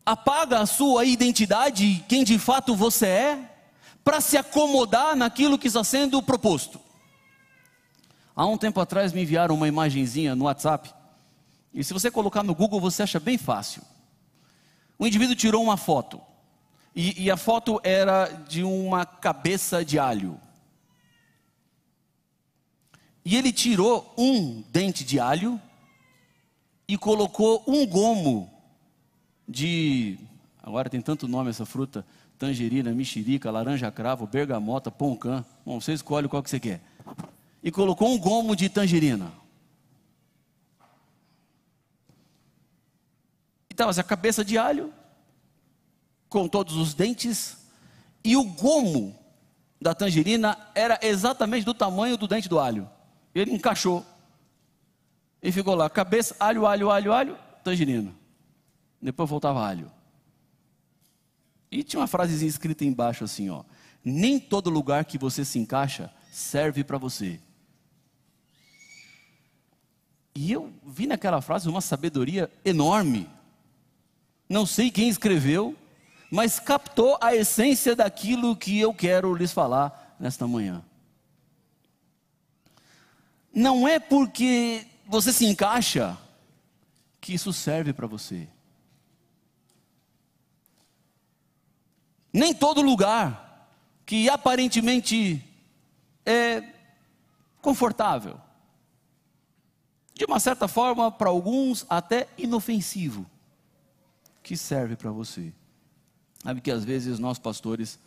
[0.06, 3.56] apaga a sua identidade, quem de fato você é,
[4.04, 6.80] para se acomodar naquilo que está sendo proposto.
[8.36, 10.94] Há um tempo atrás me enviaram uma imagenzinha no WhatsApp,
[11.74, 13.82] e se você colocar no Google você acha bem fácil.
[14.96, 16.20] O indivíduo tirou uma foto,
[16.94, 20.40] e, e a foto era de uma cabeça de alho.
[23.28, 25.60] E ele tirou um dente de alho
[26.88, 28.50] e colocou um gomo
[29.46, 30.18] de.
[30.62, 32.06] Agora tem tanto nome essa fruta:
[32.38, 35.44] tangerina, mexerica, laranja cravo, bergamota, poncã.
[35.62, 36.80] Bom, você escolhe qual que você quer.
[37.62, 39.30] E colocou um gomo de tangerina.
[43.68, 44.90] E estava a cabeça de alho,
[46.30, 47.58] com todos os dentes,
[48.24, 49.14] e o gomo
[49.78, 52.88] da tangerina era exatamente do tamanho do dente do alho.
[53.38, 54.04] Ele encaixou.
[55.42, 58.12] E ficou lá, cabeça, alho, alho, alho, alho, tangerina
[59.00, 59.90] depois voltava alho.
[61.70, 63.62] E tinha uma frasezinha escrita embaixo assim, ó:
[64.04, 67.40] Nem todo lugar que você se encaixa serve para você.
[70.34, 73.28] E eu vi naquela frase uma sabedoria enorme.
[74.48, 75.76] Não sei quem escreveu,
[76.30, 80.82] mas captou a essência daquilo que eu quero lhes falar nesta manhã.
[83.52, 86.16] Não é porque você se encaixa
[87.20, 88.48] que isso serve para você.
[92.32, 93.72] Nem todo lugar
[94.04, 95.44] que aparentemente
[96.24, 96.62] é
[97.60, 98.40] confortável,
[100.14, 103.26] de uma certa forma, para alguns, até inofensivo,
[104.42, 105.52] que serve para você.
[106.42, 107.98] Sabe que às vezes nós pastores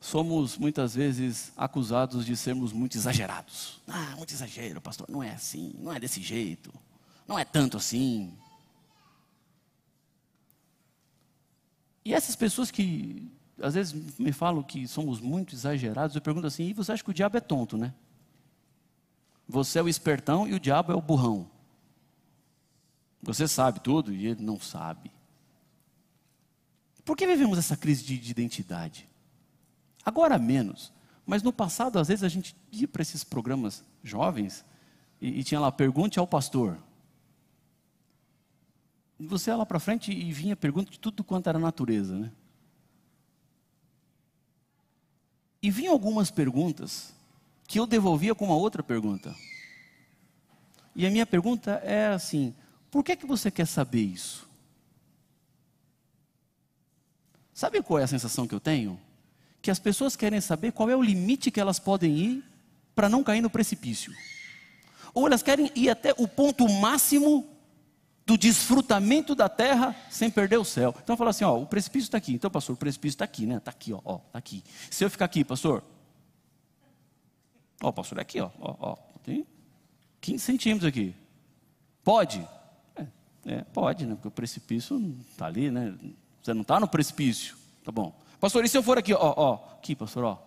[0.00, 3.80] somos muitas vezes acusados de sermos muito exagerados.
[3.86, 6.72] Ah, muito exagero, pastor, não é assim, não é desse jeito,
[7.28, 8.32] não é tanto assim.
[12.02, 16.64] E essas pessoas que às vezes me falam que somos muito exagerados, eu pergunto assim:
[16.64, 17.92] e você acha que o diabo é tonto, né?
[19.46, 21.50] Você é o espertão e o diabo é o burrão.
[23.22, 25.12] Você sabe tudo e ele não sabe.
[27.04, 29.09] Por que vivemos essa crise de, de identidade?
[30.04, 30.92] Agora menos,
[31.26, 34.64] mas no passado, às vezes, a gente ia para esses programas jovens
[35.20, 36.78] e, e tinha lá, pergunte ao pastor.
[39.18, 42.32] E você ia lá para frente e vinha pergunta de tudo quanto era natureza, né?
[45.62, 47.14] E vinham algumas perguntas
[47.68, 49.34] que eu devolvia com uma outra pergunta.
[50.96, 52.54] E a minha pergunta é assim:
[52.90, 54.48] por que, que você quer saber isso?
[57.52, 58.98] Sabe qual é a sensação que eu tenho?
[59.62, 62.44] Que as pessoas querem saber qual é o limite que elas podem ir
[62.94, 64.12] para não cair no precipício.
[65.12, 67.46] Ou elas querem ir até o ponto máximo
[68.30, 70.94] do desfrutamento da terra sem perder o céu.
[71.02, 72.32] Então fala assim, ó, o precipício está aqui.
[72.32, 73.56] Então, pastor, o precipício está aqui, né?
[73.56, 74.62] Está aqui, ó, ó, tá aqui.
[74.90, 75.82] Se eu ficar aqui, pastor,
[77.82, 79.44] ó, pastor, é aqui, ó, ó, ó, tem
[80.20, 81.14] 15 centímetros aqui.
[82.04, 82.46] Pode?
[82.94, 83.06] É,
[83.46, 84.14] é, pode, né?
[84.14, 84.96] Porque o precipício
[85.30, 85.92] está ali, né?
[86.42, 88.16] Você não está no precipício, tá bom?
[88.40, 90.38] Pastor, e se eu for aqui, ó, ó, aqui, pastor, ó,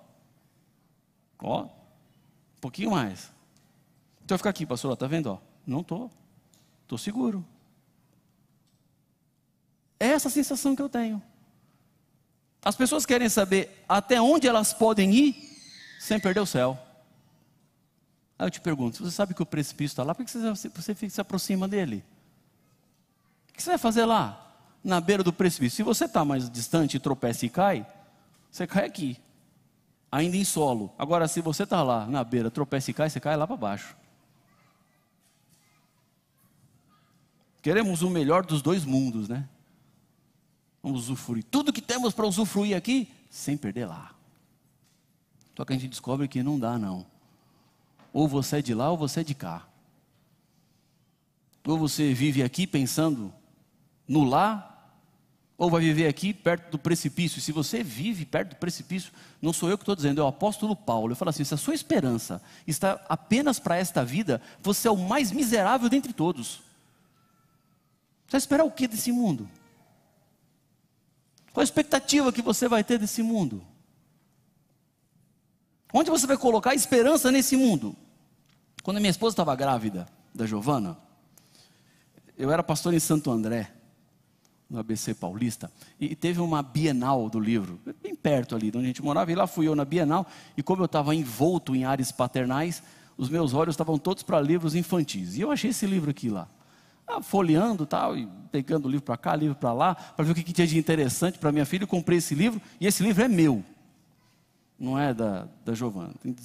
[1.40, 1.70] ó, um
[2.60, 3.32] pouquinho mais.
[4.26, 5.38] Então eu ficar aqui, pastor, ó, tá vendo, ó?
[5.66, 6.10] Não tô,
[6.88, 7.46] tô seguro.
[10.00, 11.22] É essa sensação que eu tenho.
[12.66, 15.54] As pessoas querem saber até onde elas podem ir
[16.00, 16.80] sem perder o céu.
[18.40, 21.10] Aí eu te pergunto: você sabe que o precipício está lá, por que você, você
[21.10, 22.04] se aproxima dele?
[23.50, 24.43] O que você vai fazer lá,
[24.84, 25.78] na beira do precipício?
[25.78, 27.88] Se você está mais distante tropeça e cai,
[28.52, 29.17] você cai aqui,
[30.12, 30.93] ainda em solo.
[30.98, 33.96] Agora, se você está lá na beira, tropeça e cai, você cai lá para baixo.
[37.62, 39.48] Queremos o melhor dos dois mundos, né?
[40.84, 44.13] Vamos usufruir tudo que temos para usufruir aqui, sem perder lá.
[45.56, 47.06] Só que a gente descobre que não dá, não.
[48.12, 49.65] Ou você é de lá ou você é de cá.
[51.65, 53.34] Ou você vive aqui pensando
[54.08, 54.73] no lá,
[55.58, 57.42] ou vai viver aqui perto do precipício.
[57.42, 59.12] Se você vive perto do precipício,
[59.42, 61.12] não sou eu que estou dizendo, é o apóstolo Paulo.
[61.12, 64.98] Eu falo assim: se a sua esperança está apenas para esta vida, você é o
[64.98, 66.62] mais miserável dentre todos.
[68.26, 69.50] Você vai esperar o que desse mundo?
[71.54, 73.63] Qual a expectativa que você vai ter desse mundo?
[75.94, 77.96] Onde você vai colocar a esperança nesse mundo?
[78.82, 80.98] Quando a minha esposa estava grávida da Giovana,
[82.36, 83.72] eu era pastor em Santo André,
[84.74, 88.88] no ABC Paulista, e teve uma Bienal do livro, bem perto ali de onde a
[88.88, 90.26] gente morava, e lá fui eu na Bienal,
[90.58, 92.82] e como eu estava envolto em áreas paternais,
[93.16, 95.38] os meus olhos estavam todos para livros infantis.
[95.38, 96.48] E eu achei esse livro aqui lá.
[97.06, 100.42] Ah, folheando tal, e pegando livro para cá, livro para lá, para ver o que,
[100.42, 101.84] que tinha de interessante para minha filha.
[101.84, 103.64] Eu comprei esse livro, e esse livro é meu,
[104.80, 106.16] não é da, da Giovana.
[106.24, 106.36] Tem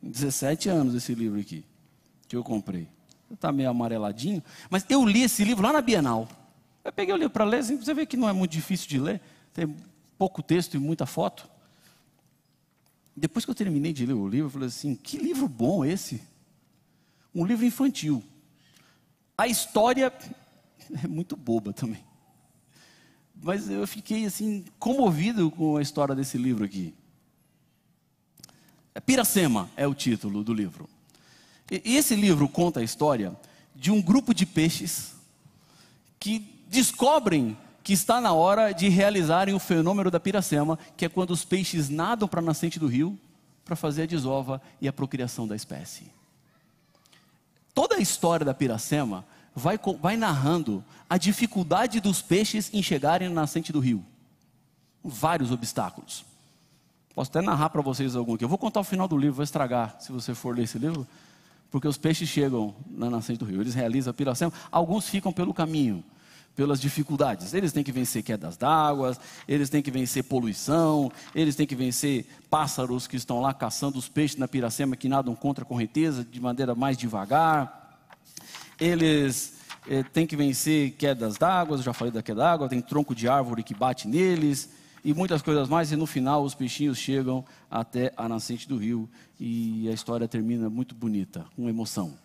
[0.00, 1.64] 17 anos esse livro aqui,
[2.28, 2.86] que eu comprei.
[3.32, 6.28] Está meio amareladinho, mas eu li esse livro lá na Bienal.
[6.84, 8.98] Eu peguei o livro para ler, assim, você vê que não é muito difícil de
[8.98, 9.20] ler,
[9.52, 9.76] tem
[10.18, 11.48] pouco texto e muita foto.
[13.16, 16.22] Depois que eu terminei de ler o livro, eu falei assim: que livro bom esse!
[17.34, 18.22] Um livro infantil.
[19.36, 20.12] A história
[21.02, 22.04] é muito boba também.
[23.42, 26.94] Mas eu fiquei assim comovido com a história desse livro aqui.
[29.06, 30.88] Piracema é o título do livro.
[31.70, 33.34] E esse livro conta a história
[33.74, 35.14] de um grupo de peixes
[36.20, 41.30] que descobrem que está na hora de realizarem o fenômeno da piracema, que é quando
[41.30, 43.18] os peixes nadam para a nascente do rio
[43.62, 46.10] para fazer a desova e a procriação da espécie.
[47.74, 53.42] Toda a história da Piracema vai, vai narrando a dificuldade dos peixes em chegarem na
[53.42, 54.04] nascente do rio.
[55.04, 56.24] Vários obstáculos.
[57.14, 58.44] Posso até narrar para vocês algum aqui.
[58.44, 61.06] Eu vou contar o final do livro, vou estragar se você for ler esse livro,
[61.70, 63.60] porque os peixes chegam na nascente do rio.
[63.60, 64.52] Eles realizam a Piracema.
[64.70, 66.02] Alguns ficam pelo caminho
[66.54, 67.54] pelas dificuldades.
[67.54, 69.16] Eles têm que vencer quedas d'água,
[69.48, 74.08] eles têm que vencer poluição, eles têm que vencer pássaros que estão lá caçando os
[74.08, 78.00] peixes na piracema que nadam contra a correnteza de maneira mais devagar.
[78.78, 79.54] Eles
[79.88, 83.62] eh, têm que vencer quedas d'água, já falei da queda d'água, tem tronco de árvore
[83.62, 84.70] que bate neles
[85.04, 89.08] e muitas coisas mais, e no final os peixinhos chegam até a nascente do rio
[89.38, 92.16] e a história termina muito bonita, com emoção.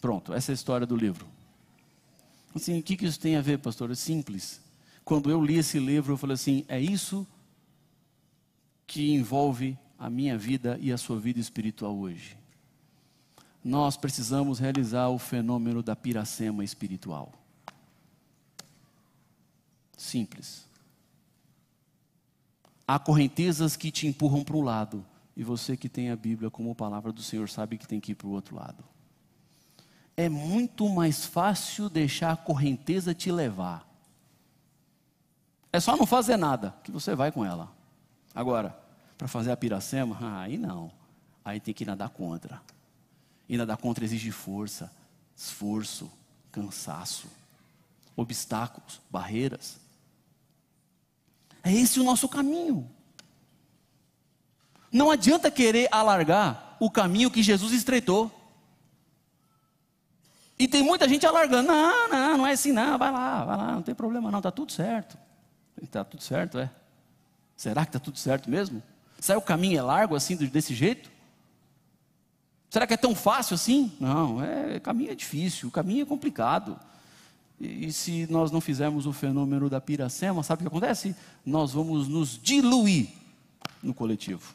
[0.00, 1.26] Pronto, essa é a história do livro.
[2.54, 3.90] Assim, o que isso tem a ver, pastor?
[3.90, 4.60] É simples.
[5.04, 7.26] Quando eu li esse livro, eu falei assim: é isso
[8.86, 12.36] que envolve a minha vida e a sua vida espiritual hoje.
[13.64, 17.32] Nós precisamos realizar o fenômeno da piracema espiritual.
[19.96, 20.66] Simples.
[22.86, 26.74] Há correntezas que te empurram para um lado, e você que tem a Bíblia como
[26.74, 28.84] palavra do Senhor sabe que tem que ir para o outro lado.
[30.16, 33.88] É muito mais fácil deixar a correnteza te levar.
[35.72, 37.72] É só não fazer nada, que você vai com ela.
[38.34, 38.78] Agora,
[39.16, 40.90] para fazer a piracema, aí não.
[41.44, 42.60] Aí tem que nadar contra.
[43.48, 44.92] E nadar contra exige força,
[45.36, 46.10] esforço,
[46.50, 47.26] cansaço,
[48.16, 49.78] obstáculos, barreiras.
[51.62, 52.88] É esse o nosso caminho.
[54.92, 58.30] Não adianta querer alargar o caminho que Jesus estreitou.
[60.62, 61.66] E tem muita gente alargando.
[61.66, 62.96] Não, não, não é assim, não.
[62.96, 64.38] Vai lá, vai lá, não tem problema, não.
[64.38, 65.18] Está tudo certo.
[65.82, 66.70] Está tudo certo, é?
[67.56, 68.80] Será que está tudo certo mesmo?
[69.18, 71.10] Será que o caminho é largo assim, desse jeito?
[72.70, 73.90] Será que é tão fácil assim?
[73.98, 76.78] Não, é, o caminho é difícil, o caminho é complicado.
[77.60, 81.16] E, e se nós não fizermos o fenômeno da piracema, sabe o que acontece?
[81.44, 83.08] Nós vamos nos diluir
[83.82, 84.54] no coletivo.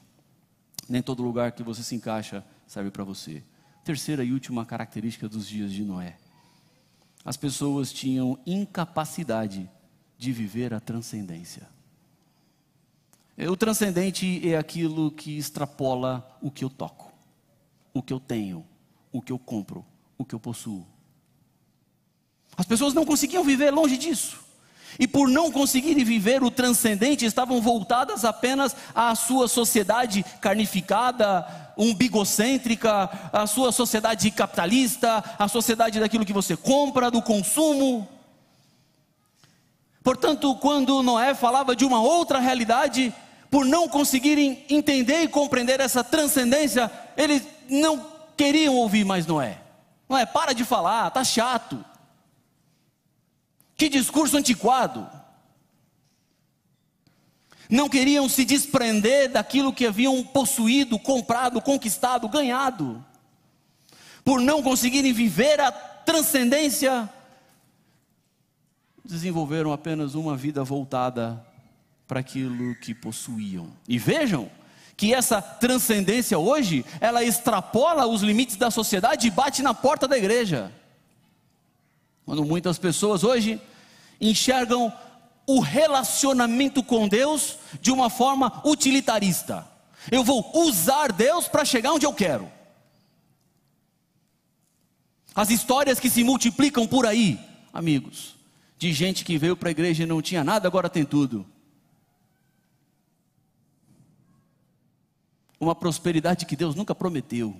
[0.88, 3.44] Nem todo lugar que você se encaixa serve para você.
[3.88, 6.18] Terceira e última característica dos dias de Noé.
[7.24, 9.72] As pessoas tinham incapacidade
[10.18, 11.66] de viver a transcendência.
[13.50, 17.14] O transcendente é aquilo que extrapola o que eu toco,
[17.94, 18.66] o que eu tenho,
[19.10, 19.86] o que eu compro,
[20.18, 20.86] o que eu possuo.
[22.58, 24.44] As pessoas não conseguiam viver longe disso.
[25.00, 31.46] E por não conseguirem viver o transcendente, estavam voltadas apenas à sua sociedade carnificada,
[31.78, 38.08] umbigocêntrica, à sua sociedade capitalista, à sociedade daquilo que você compra, do consumo.
[40.04, 43.14] Portanto, quando Noé falava de uma outra realidade,
[43.52, 49.60] por não conseguirem entender e compreender essa transcendência, eles não queriam ouvir mais Noé.
[50.10, 51.84] Noé, para de falar, tá chato.
[53.78, 55.08] Que discurso antiquado.
[57.70, 63.06] Não queriam se desprender daquilo que haviam possuído, comprado, conquistado, ganhado.
[64.24, 67.10] Por não conseguirem viver a transcendência,
[69.06, 71.46] desenvolveram apenas uma vida voltada
[72.08, 73.70] para aquilo que possuíam.
[73.88, 74.50] E vejam
[74.96, 80.18] que essa transcendência hoje, ela extrapola os limites da sociedade e bate na porta da
[80.18, 80.72] igreja.
[82.28, 83.60] Quando muitas pessoas hoje
[84.22, 84.94] enxergam
[85.48, 89.68] o relacionamento com Deus de uma forma utilitarista.
[90.12, 92.52] Eu vou usar Deus para chegar onde eu quero.
[95.34, 97.40] As histórias que se multiplicam por aí,
[97.74, 98.36] amigos,
[98.78, 101.46] de gente que veio para a igreja e não tinha nada, agora tem tudo.
[105.60, 107.60] uma prosperidade que Deus nunca prometeu.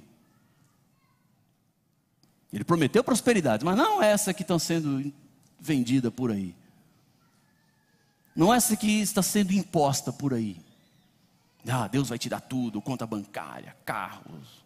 [2.52, 5.14] Ele prometeu prosperidade, mas não essa que está sendo
[5.60, 6.56] vendida por aí.
[8.36, 10.58] Não essa que está sendo imposta por aí.
[11.68, 14.64] Ah, Deus vai te dar tudo, conta bancária, carros.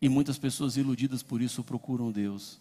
[0.00, 2.58] E, muitas pessoas iludidas por isso procuram Deus.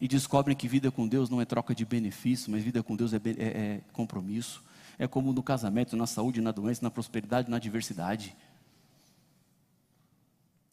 [0.00, 3.12] E descobrem que vida com Deus não é troca de benefício, mas vida com Deus
[3.14, 4.62] é, é, é compromisso
[4.98, 8.36] é como no casamento, na saúde, na doença, na prosperidade, na adversidade.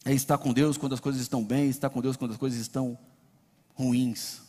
[0.06, 2.60] É estar com Deus quando as coisas estão bem, estar com Deus quando as coisas
[2.60, 2.98] estão
[3.74, 4.46] ruins.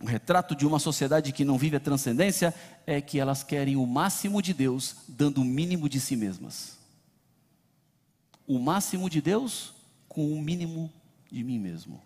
[0.00, 2.52] Um retrato de uma sociedade que não vive a transcendência
[2.86, 6.76] é que elas querem o máximo de Deus, dando o mínimo de si mesmas.
[8.46, 9.72] O máximo de Deus
[10.08, 10.92] com o mínimo
[11.30, 12.02] de mim mesmo.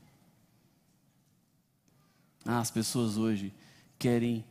[2.45, 3.53] Ah, as pessoas hoje
[3.99, 4.45] querem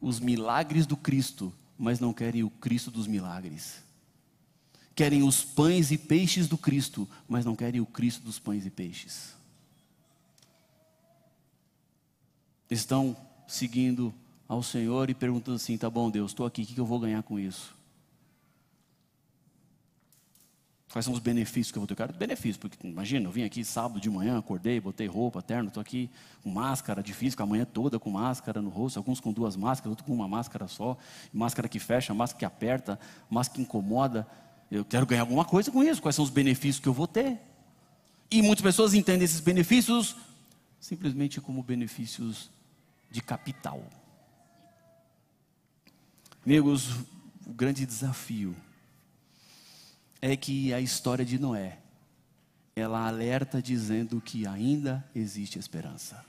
[0.00, 3.85] os milagres do Cristo, mas não querem o Cristo dos milagres.
[4.96, 8.70] Querem os pães e peixes do Cristo, mas não querem o Cristo dos pães e
[8.70, 9.36] peixes.
[12.70, 13.14] Estão
[13.46, 14.12] seguindo
[14.48, 17.22] ao Senhor e perguntando assim: tá bom, Deus, estou aqui, o que eu vou ganhar
[17.22, 17.76] com isso?
[20.90, 21.94] Quais são os benefícios que eu vou ter?
[21.94, 25.80] Cara, benefícios, porque imagina, eu vim aqui sábado de manhã, acordei, botei roupa, terno, estou
[25.82, 26.08] aqui
[26.42, 29.90] com máscara, difícil, com a manhã toda com máscara no rosto, alguns com duas máscaras,
[29.90, 30.96] outros com uma máscara só,
[31.34, 34.26] máscara que fecha, máscara que aperta, máscara que incomoda.
[34.70, 37.38] Eu quero ganhar alguma coisa com isso, quais são os benefícios que eu vou ter?
[38.30, 40.16] E muitas pessoas entendem esses benefícios
[40.80, 42.50] simplesmente como benefícios
[43.10, 43.82] de capital.
[46.44, 46.90] Amigos,
[47.46, 48.54] o grande desafio
[50.20, 51.78] é que a história de Noé,
[52.74, 56.24] ela alerta dizendo que ainda existe esperança.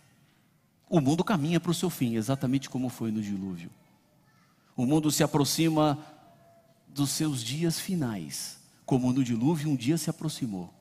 [0.89, 3.69] O mundo caminha para o seu fim, exatamente como foi no dilúvio.
[4.75, 5.99] O mundo se aproxima
[6.97, 10.73] dos seus dias finais, como no dilúvio um dia se aproximou.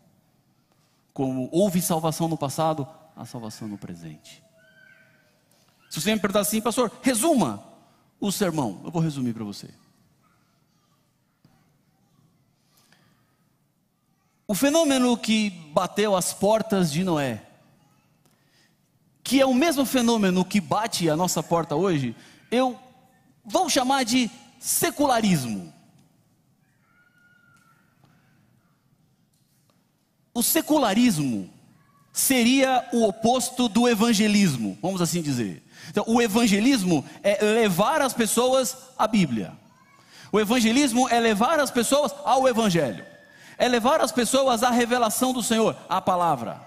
[1.12, 4.42] Como houve salvação no passado, a salvação no presente.
[5.90, 7.62] Se você me perguntar assim, pastor, resuma
[8.18, 9.68] o sermão, eu vou resumir para você.
[14.48, 17.46] O fenômeno que bateu as portas de Noé,
[19.22, 22.16] que é o mesmo fenômeno que bate a nossa porta hoje,
[22.50, 22.80] eu
[23.44, 25.75] vou chamar de secularismo.
[30.36, 31.48] O secularismo
[32.12, 35.62] seria o oposto do evangelismo, vamos assim dizer.
[35.88, 39.54] Então, o evangelismo é levar as pessoas à Bíblia.
[40.30, 43.02] O evangelismo é levar as pessoas ao Evangelho.
[43.56, 46.60] É levar as pessoas à revelação do Senhor, à palavra.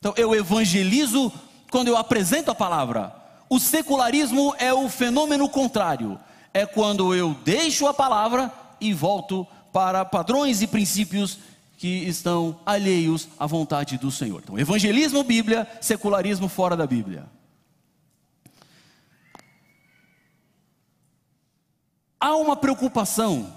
[0.00, 1.32] Então, eu evangelizo
[1.70, 3.14] quando eu apresento a palavra.
[3.48, 6.18] O secularismo é o fenômeno contrário.
[6.52, 11.38] É quando eu deixo a palavra e volto para padrões e princípios
[11.80, 14.42] que estão alheios à vontade do Senhor.
[14.44, 17.24] Então, evangelismo, Bíblia, secularismo fora da Bíblia.
[22.20, 23.56] Há uma preocupação,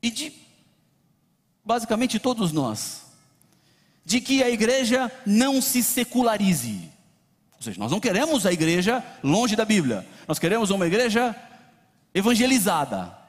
[0.00, 0.32] e de
[1.64, 3.02] basicamente todos nós,
[4.04, 6.88] de que a igreja não se secularize.
[7.56, 11.34] Ou seja, nós não queremos a igreja longe da Bíblia, nós queremos uma igreja
[12.14, 13.25] evangelizada,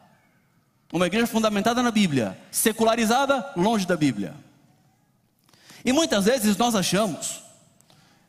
[0.91, 4.33] uma igreja fundamentada na Bíblia, secularizada, longe da Bíblia.
[5.83, 7.41] E muitas vezes nós achamos,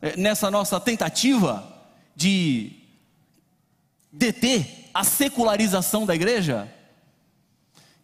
[0.03, 1.67] eh, nessa nossa tentativa
[2.15, 2.73] de
[4.13, 6.73] deter a secularização da igreja,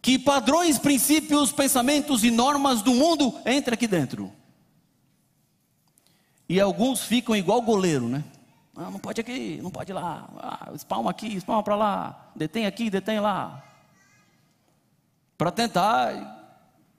[0.01, 4.31] que padrões, princípios, pensamentos e normas do mundo entram aqui dentro.
[6.47, 8.23] E alguns ficam igual goleiro, né?
[8.75, 10.29] Ah, não pode aqui, não pode lá.
[10.37, 12.31] Ah, espalma aqui, espalma para lá.
[12.35, 13.65] Detém aqui, detém lá
[15.37, 16.35] para tentar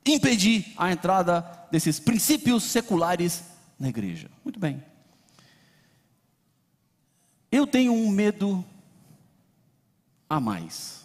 [0.05, 3.45] impedir a entrada desses princípios seculares
[3.79, 4.31] na igreja.
[4.45, 4.83] Muito bem.
[7.51, 8.65] Eu tenho um medo
[10.29, 11.05] a mais.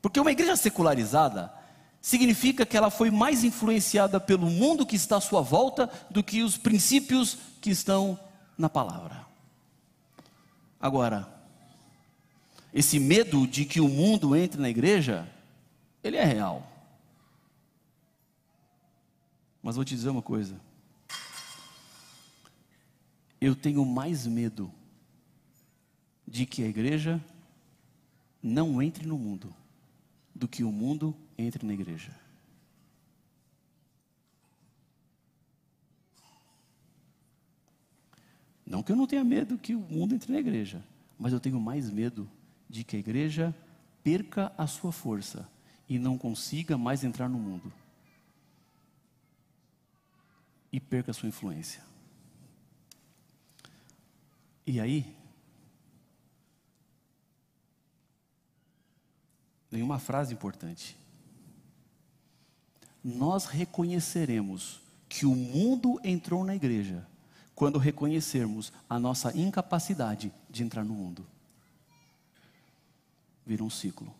[0.00, 1.52] Porque uma igreja secularizada
[2.00, 6.42] significa que ela foi mais influenciada pelo mundo que está à sua volta do que
[6.42, 8.18] os princípios que estão
[8.56, 9.26] na palavra.
[10.80, 11.28] Agora,
[12.78, 15.28] esse medo de que o mundo entre na igreja,
[16.00, 16.64] ele é real.
[19.60, 20.60] Mas vou te dizer uma coisa.
[23.40, 24.72] Eu tenho mais medo
[26.24, 27.20] de que a igreja
[28.40, 29.52] não entre no mundo
[30.32, 32.16] do que o mundo entre na igreja.
[38.64, 40.80] Não que eu não tenha medo que o mundo entre na igreja,
[41.18, 42.30] mas eu tenho mais medo
[42.68, 43.54] de que a igreja
[44.02, 45.48] perca a sua força
[45.88, 47.72] e não consiga mais entrar no mundo.
[50.70, 51.82] E perca a sua influência.
[54.66, 55.16] E aí,
[59.70, 60.94] vem uma frase importante.
[63.02, 67.06] Nós reconheceremos que o mundo entrou na igreja
[67.54, 71.26] quando reconhecermos a nossa incapacidade de entrar no mundo
[73.48, 74.14] vira um ciclo.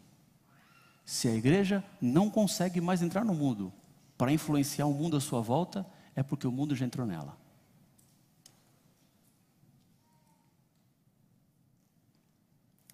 [1.04, 3.70] Se a igreja não consegue mais entrar no mundo
[4.16, 7.38] para influenciar o mundo à sua volta, é porque o mundo já entrou nela.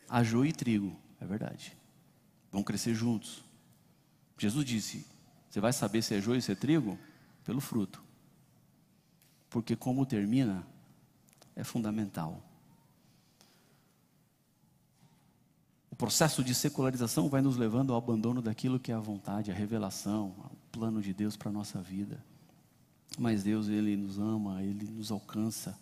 [0.08, 1.76] Há joio e trigo, é verdade.
[2.50, 3.44] Vão crescer juntos.
[4.36, 5.06] Jesus disse:
[5.48, 6.98] Você vai saber se é joio ou se é trigo?
[7.44, 8.02] Pelo fruto.
[9.48, 10.66] Porque como termina
[11.54, 12.42] é fundamental.
[16.04, 20.34] Processo de secularização vai nos levando ao abandono daquilo que é a vontade, a revelação,
[20.52, 22.22] o plano de Deus para a nossa vida.
[23.18, 25.78] Mas Deus, Ele nos ama, Ele nos alcança.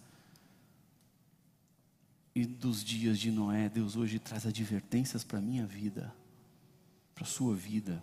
[2.37, 6.14] E dos dias de Noé, Deus hoje traz advertências para a minha vida,
[7.16, 8.01] para a sua vida.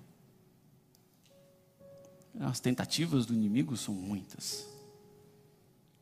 [2.38, 4.68] As tentativas do inimigo são muitas.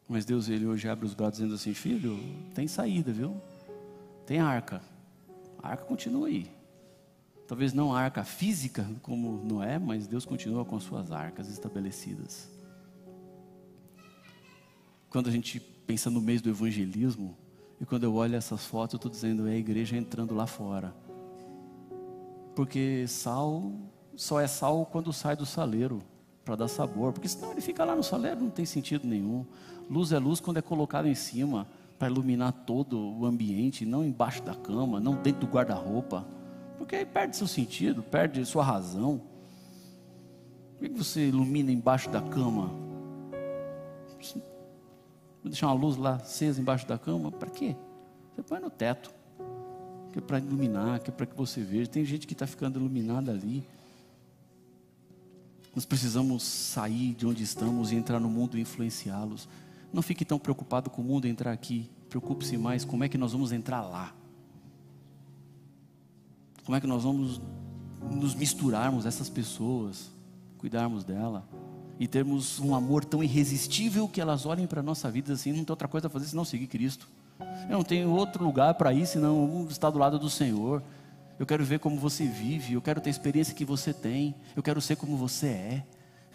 [0.10, 2.18] Mas Deus, Ele hoje abre os braços dizendo assim: Filho,
[2.56, 3.40] tem saída, viu?
[4.26, 4.82] Tem arca.
[5.68, 6.50] A arca continua aí.
[7.46, 12.50] Talvez não a arca física como Noé, mas Deus continua com as suas arcas estabelecidas.
[15.10, 17.38] Quando a gente pensa no mês do evangelismo,
[17.82, 20.96] e quando eu olho essas fotos, eu estou dizendo, é a igreja entrando lá fora.
[22.56, 23.74] Porque sal
[24.16, 26.00] só é sal quando sai do saleiro,
[26.46, 27.12] para dar sabor.
[27.12, 29.46] Porque senão ele fica lá no saleiro, não tem sentido nenhum.
[29.90, 31.68] Luz é luz quando é colocado em cima.
[31.98, 36.26] Para iluminar todo o ambiente, não embaixo da cama, não dentro do guarda-roupa,
[36.78, 39.22] porque aí perde seu sentido, perde sua razão.
[40.78, 42.68] Por que você ilumina embaixo da cama?
[45.42, 47.76] Vou deixar uma luz lá acesa embaixo da cama, para quê?
[48.36, 49.12] Você põe no teto,
[50.12, 51.90] que é para iluminar, que é para que você veja.
[51.90, 53.64] Tem gente que está ficando iluminada ali.
[55.76, 59.48] Nós precisamos sair de onde estamos e entrar no mundo e influenciá-los.
[59.92, 61.90] Não fique tão preocupado com o mundo entrar aqui.
[62.10, 64.14] Preocupe-se mais como é que nós vamos entrar lá.
[66.66, 67.42] Como é que nós vamos
[68.12, 70.12] nos misturarmos essas pessoas,
[70.58, 71.48] cuidarmos dela
[72.00, 75.64] e termos um amor tão irresistível que elas olhem para a nossa vida assim, não
[75.64, 77.08] tem outra coisa a fazer senão seguir Cristo.
[77.40, 80.84] Eu não tenho outro lugar para ir senão estar do lado do Senhor.
[81.40, 84.64] Eu quero ver como você vive, eu quero ter a experiência que você tem, eu
[84.64, 85.84] quero ser como você é.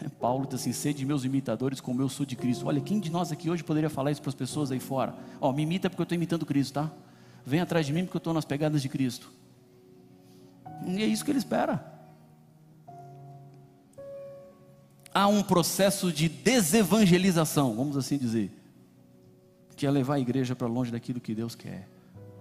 [0.08, 2.66] Paulo diz assim: sede meus imitadores como eu sou de Cristo.
[2.66, 5.14] Olha, quem de nós aqui hoje poderia falar isso para as pessoas aí fora?
[5.40, 6.90] Ó, oh, me imita porque eu estou imitando Cristo, tá?
[7.44, 9.30] Vem atrás de mim porque eu estou nas pegadas de Cristo.
[10.86, 11.92] E é isso que ele espera.
[15.14, 18.50] Há um processo de desevangelização, vamos assim dizer,
[19.76, 21.88] que é levar a igreja para longe daquilo que Deus quer.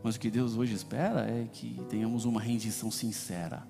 [0.03, 3.63] Mas o que Deus hoje espera é que tenhamos uma rendição sincera.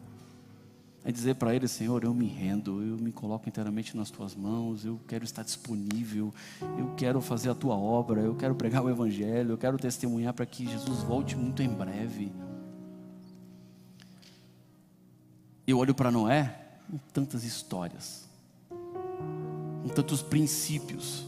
[1.03, 4.85] É dizer para Ele, Senhor, eu me rendo, eu me coloco inteiramente nas Tuas mãos,
[4.85, 6.31] eu quero estar disponível,
[6.77, 10.45] eu quero fazer a Tua obra, eu quero pregar o Evangelho, eu quero testemunhar para
[10.45, 12.31] que Jesus volte muito em breve.
[15.65, 16.55] Eu olho para Noé
[16.87, 18.29] com tantas histórias,
[18.69, 21.25] com tantos princípios,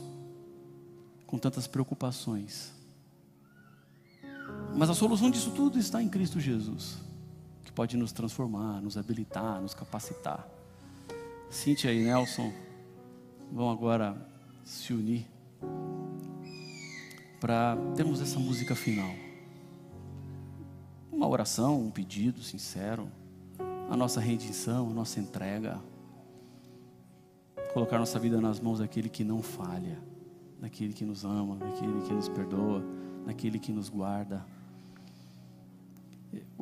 [1.26, 2.72] com tantas preocupações.
[4.76, 6.98] Mas a solução disso tudo está em Cristo Jesus,
[7.74, 10.48] que pode nos transformar, nos habilitar, nos capacitar.
[11.50, 12.54] Cíntia e Nelson
[13.52, 14.16] vão agora
[14.64, 15.26] se unir
[17.40, 19.10] para termos essa música final.
[21.12, 23.10] Uma oração, um pedido sincero,
[23.90, 25.82] a nossa rendição, a nossa entrega.
[27.74, 29.98] Colocar nossa vida nas mãos daquele que não falha,
[30.62, 32.84] daquele que nos ama, daquele que nos perdoa,
[33.26, 34.46] daquele que nos guarda.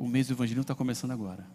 [0.02, 1.46] O mês do Evangelho está começando agora.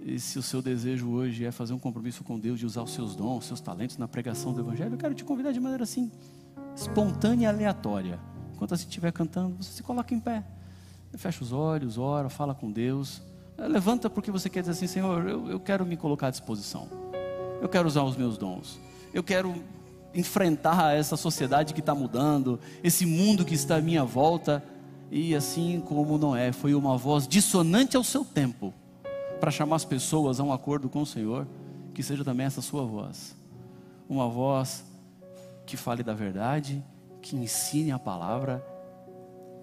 [0.00, 2.92] E se o seu desejo hoje é fazer um compromisso com Deus, de usar os
[2.92, 5.84] seus dons, os seus talentos na pregação do Evangelho, eu quero te convidar de maneira
[5.84, 6.10] assim,
[6.74, 8.18] espontânea e aleatória.
[8.52, 10.44] Enquanto você estiver cantando, você se coloca em pé.
[11.14, 13.22] Fecha os olhos, ora, fala com Deus.
[13.56, 16.88] Levanta porque você quer dizer assim, Senhor, eu, eu quero me colocar à disposição.
[17.62, 18.80] Eu quero usar os meus dons.
[19.14, 19.54] Eu quero
[20.12, 24.60] enfrentar essa sociedade que está mudando, esse mundo que está à minha volta
[25.10, 28.72] e assim como Noé foi uma voz dissonante ao seu tempo,
[29.40, 31.46] para chamar as pessoas a um acordo com o Senhor,
[31.94, 33.36] que seja também essa sua voz.
[34.08, 34.84] Uma voz
[35.66, 36.82] que fale da verdade,
[37.20, 38.64] que ensine a palavra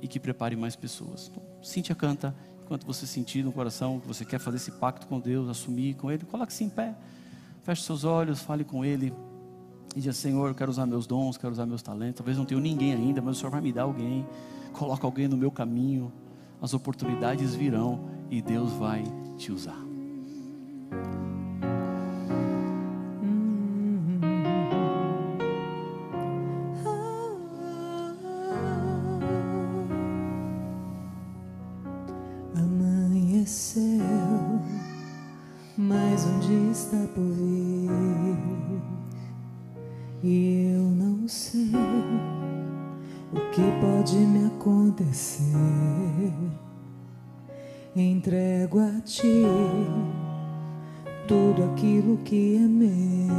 [0.02, 1.30] e que prepare mais pessoas.
[1.32, 5.20] Então, Cíntia canta, enquanto você sentir no coração que você quer fazer esse pacto com
[5.20, 6.96] Deus, assumir com Ele, coloque-se em pé,
[7.64, 9.14] feche seus olhos, fale com Ele
[9.96, 12.18] e diga: Senhor, eu quero usar meus dons, quero usar meus talentos.
[12.18, 14.26] Talvez não tenha ninguém ainda, mas o Senhor vai me dar alguém
[14.74, 16.12] coloca alguém no meu caminho,
[16.62, 19.04] as oportunidades virão e Deus vai
[19.38, 19.82] te usar.
[36.72, 37.92] Está por vir,
[40.24, 41.63] e eu não sei
[43.54, 45.44] que pode me acontecer.
[47.96, 49.46] Entrego a ti
[51.28, 53.34] tudo aquilo que é meu.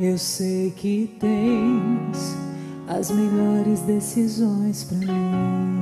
[0.00, 2.36] Eu sei que tens
[2.88, 5.75] as melhores decisões para mim.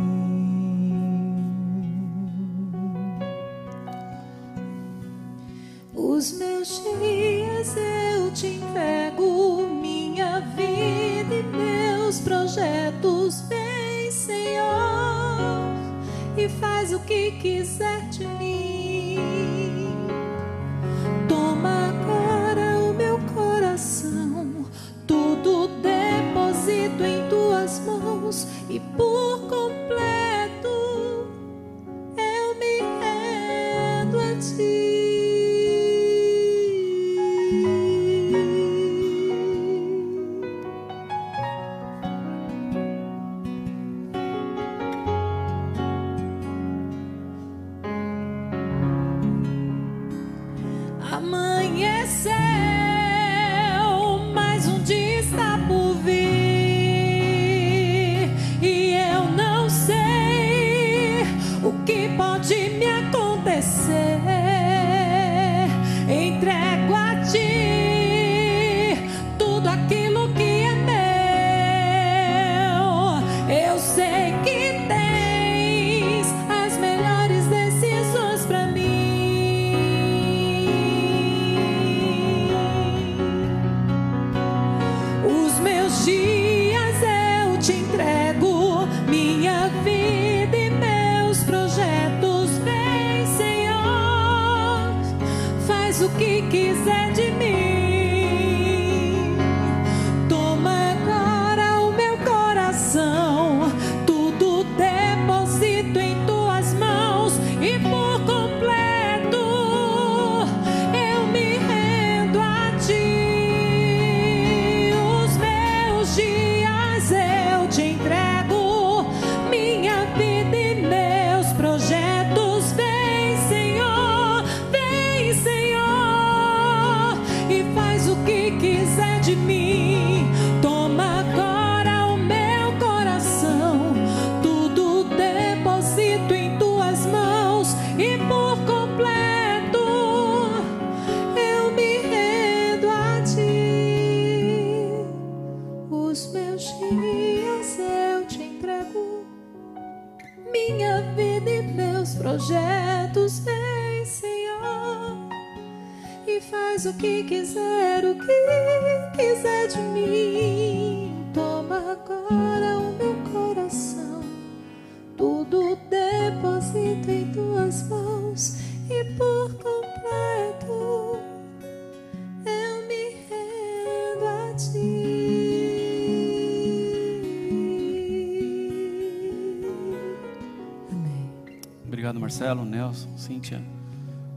[182.24, 183.62] Marcelo, Nelson, Cíntia.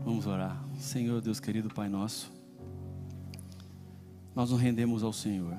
[0.03, 0.61] Vamos orar.
[0.77, 2.29] Senhor, Deus querido, Pai nosso,
[4.35, 5.57] nós nos rendemos ao Senhor,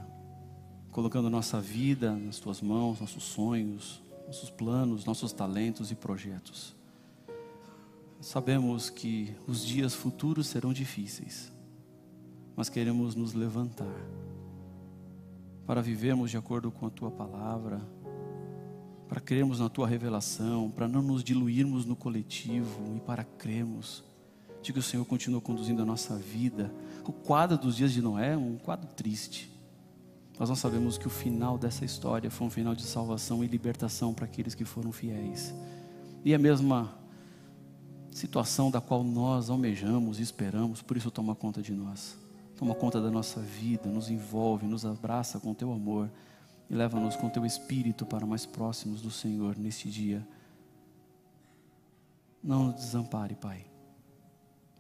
[0.93, 6.77] colocando nossa vida nas tuas mãos, nossos sonhos, nossos planos, nossos talentos e projetos.
[8.21, 11.51] Sabemos que os dias futuros serão difíceis,
[12.55, 13.99] mas queremos nos levantar
[15.67, 17.81] para vivermos de acordo com a tua palavra,
[19.09, 24.05] para crermos na tua revelação, para não nos diluirmos no coletivo e para crermos
[24.63, 26.71] de que o Senhor continua conduzindo a nossa vida.
[27.07, 29.51] O quadro dos dias de Noé é um quadro triste.
[30.39, 34.13] Mas nós sabemos que o final dessa história foi um final de salvação e libertação
[34.13, 35.55] para aqueles que foram fiéis.
[36.25, 36.95] E a mesma
[38.11, 42.17] situação da qual nós almejamos e esperamos, por isso toma conta de nós.
[42.57, 46.11] Toma conta da nossa vida, nos envolve, nos abraça com teu amor
[46.69, 50.27] e leva-nos com teu espírito para mais próximos do Senhor neste dia.
[52.43, 53.65] Não nos desampare, Pai.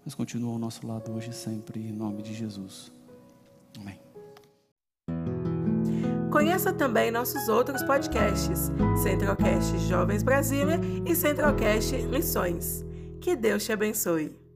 [0.04, 2.92] Mas continua ao nosso lado hoje e sempre, em nome de Jesus.
[3.78, 3.98] Amém.
[6.30, 8.70] Conheça também nossos outros podcasts,
[9.02, 12.84] Centralcast Jovens Brasília e Centralcast Missões.
[13.20, 14.47] Que Deus te abençoe.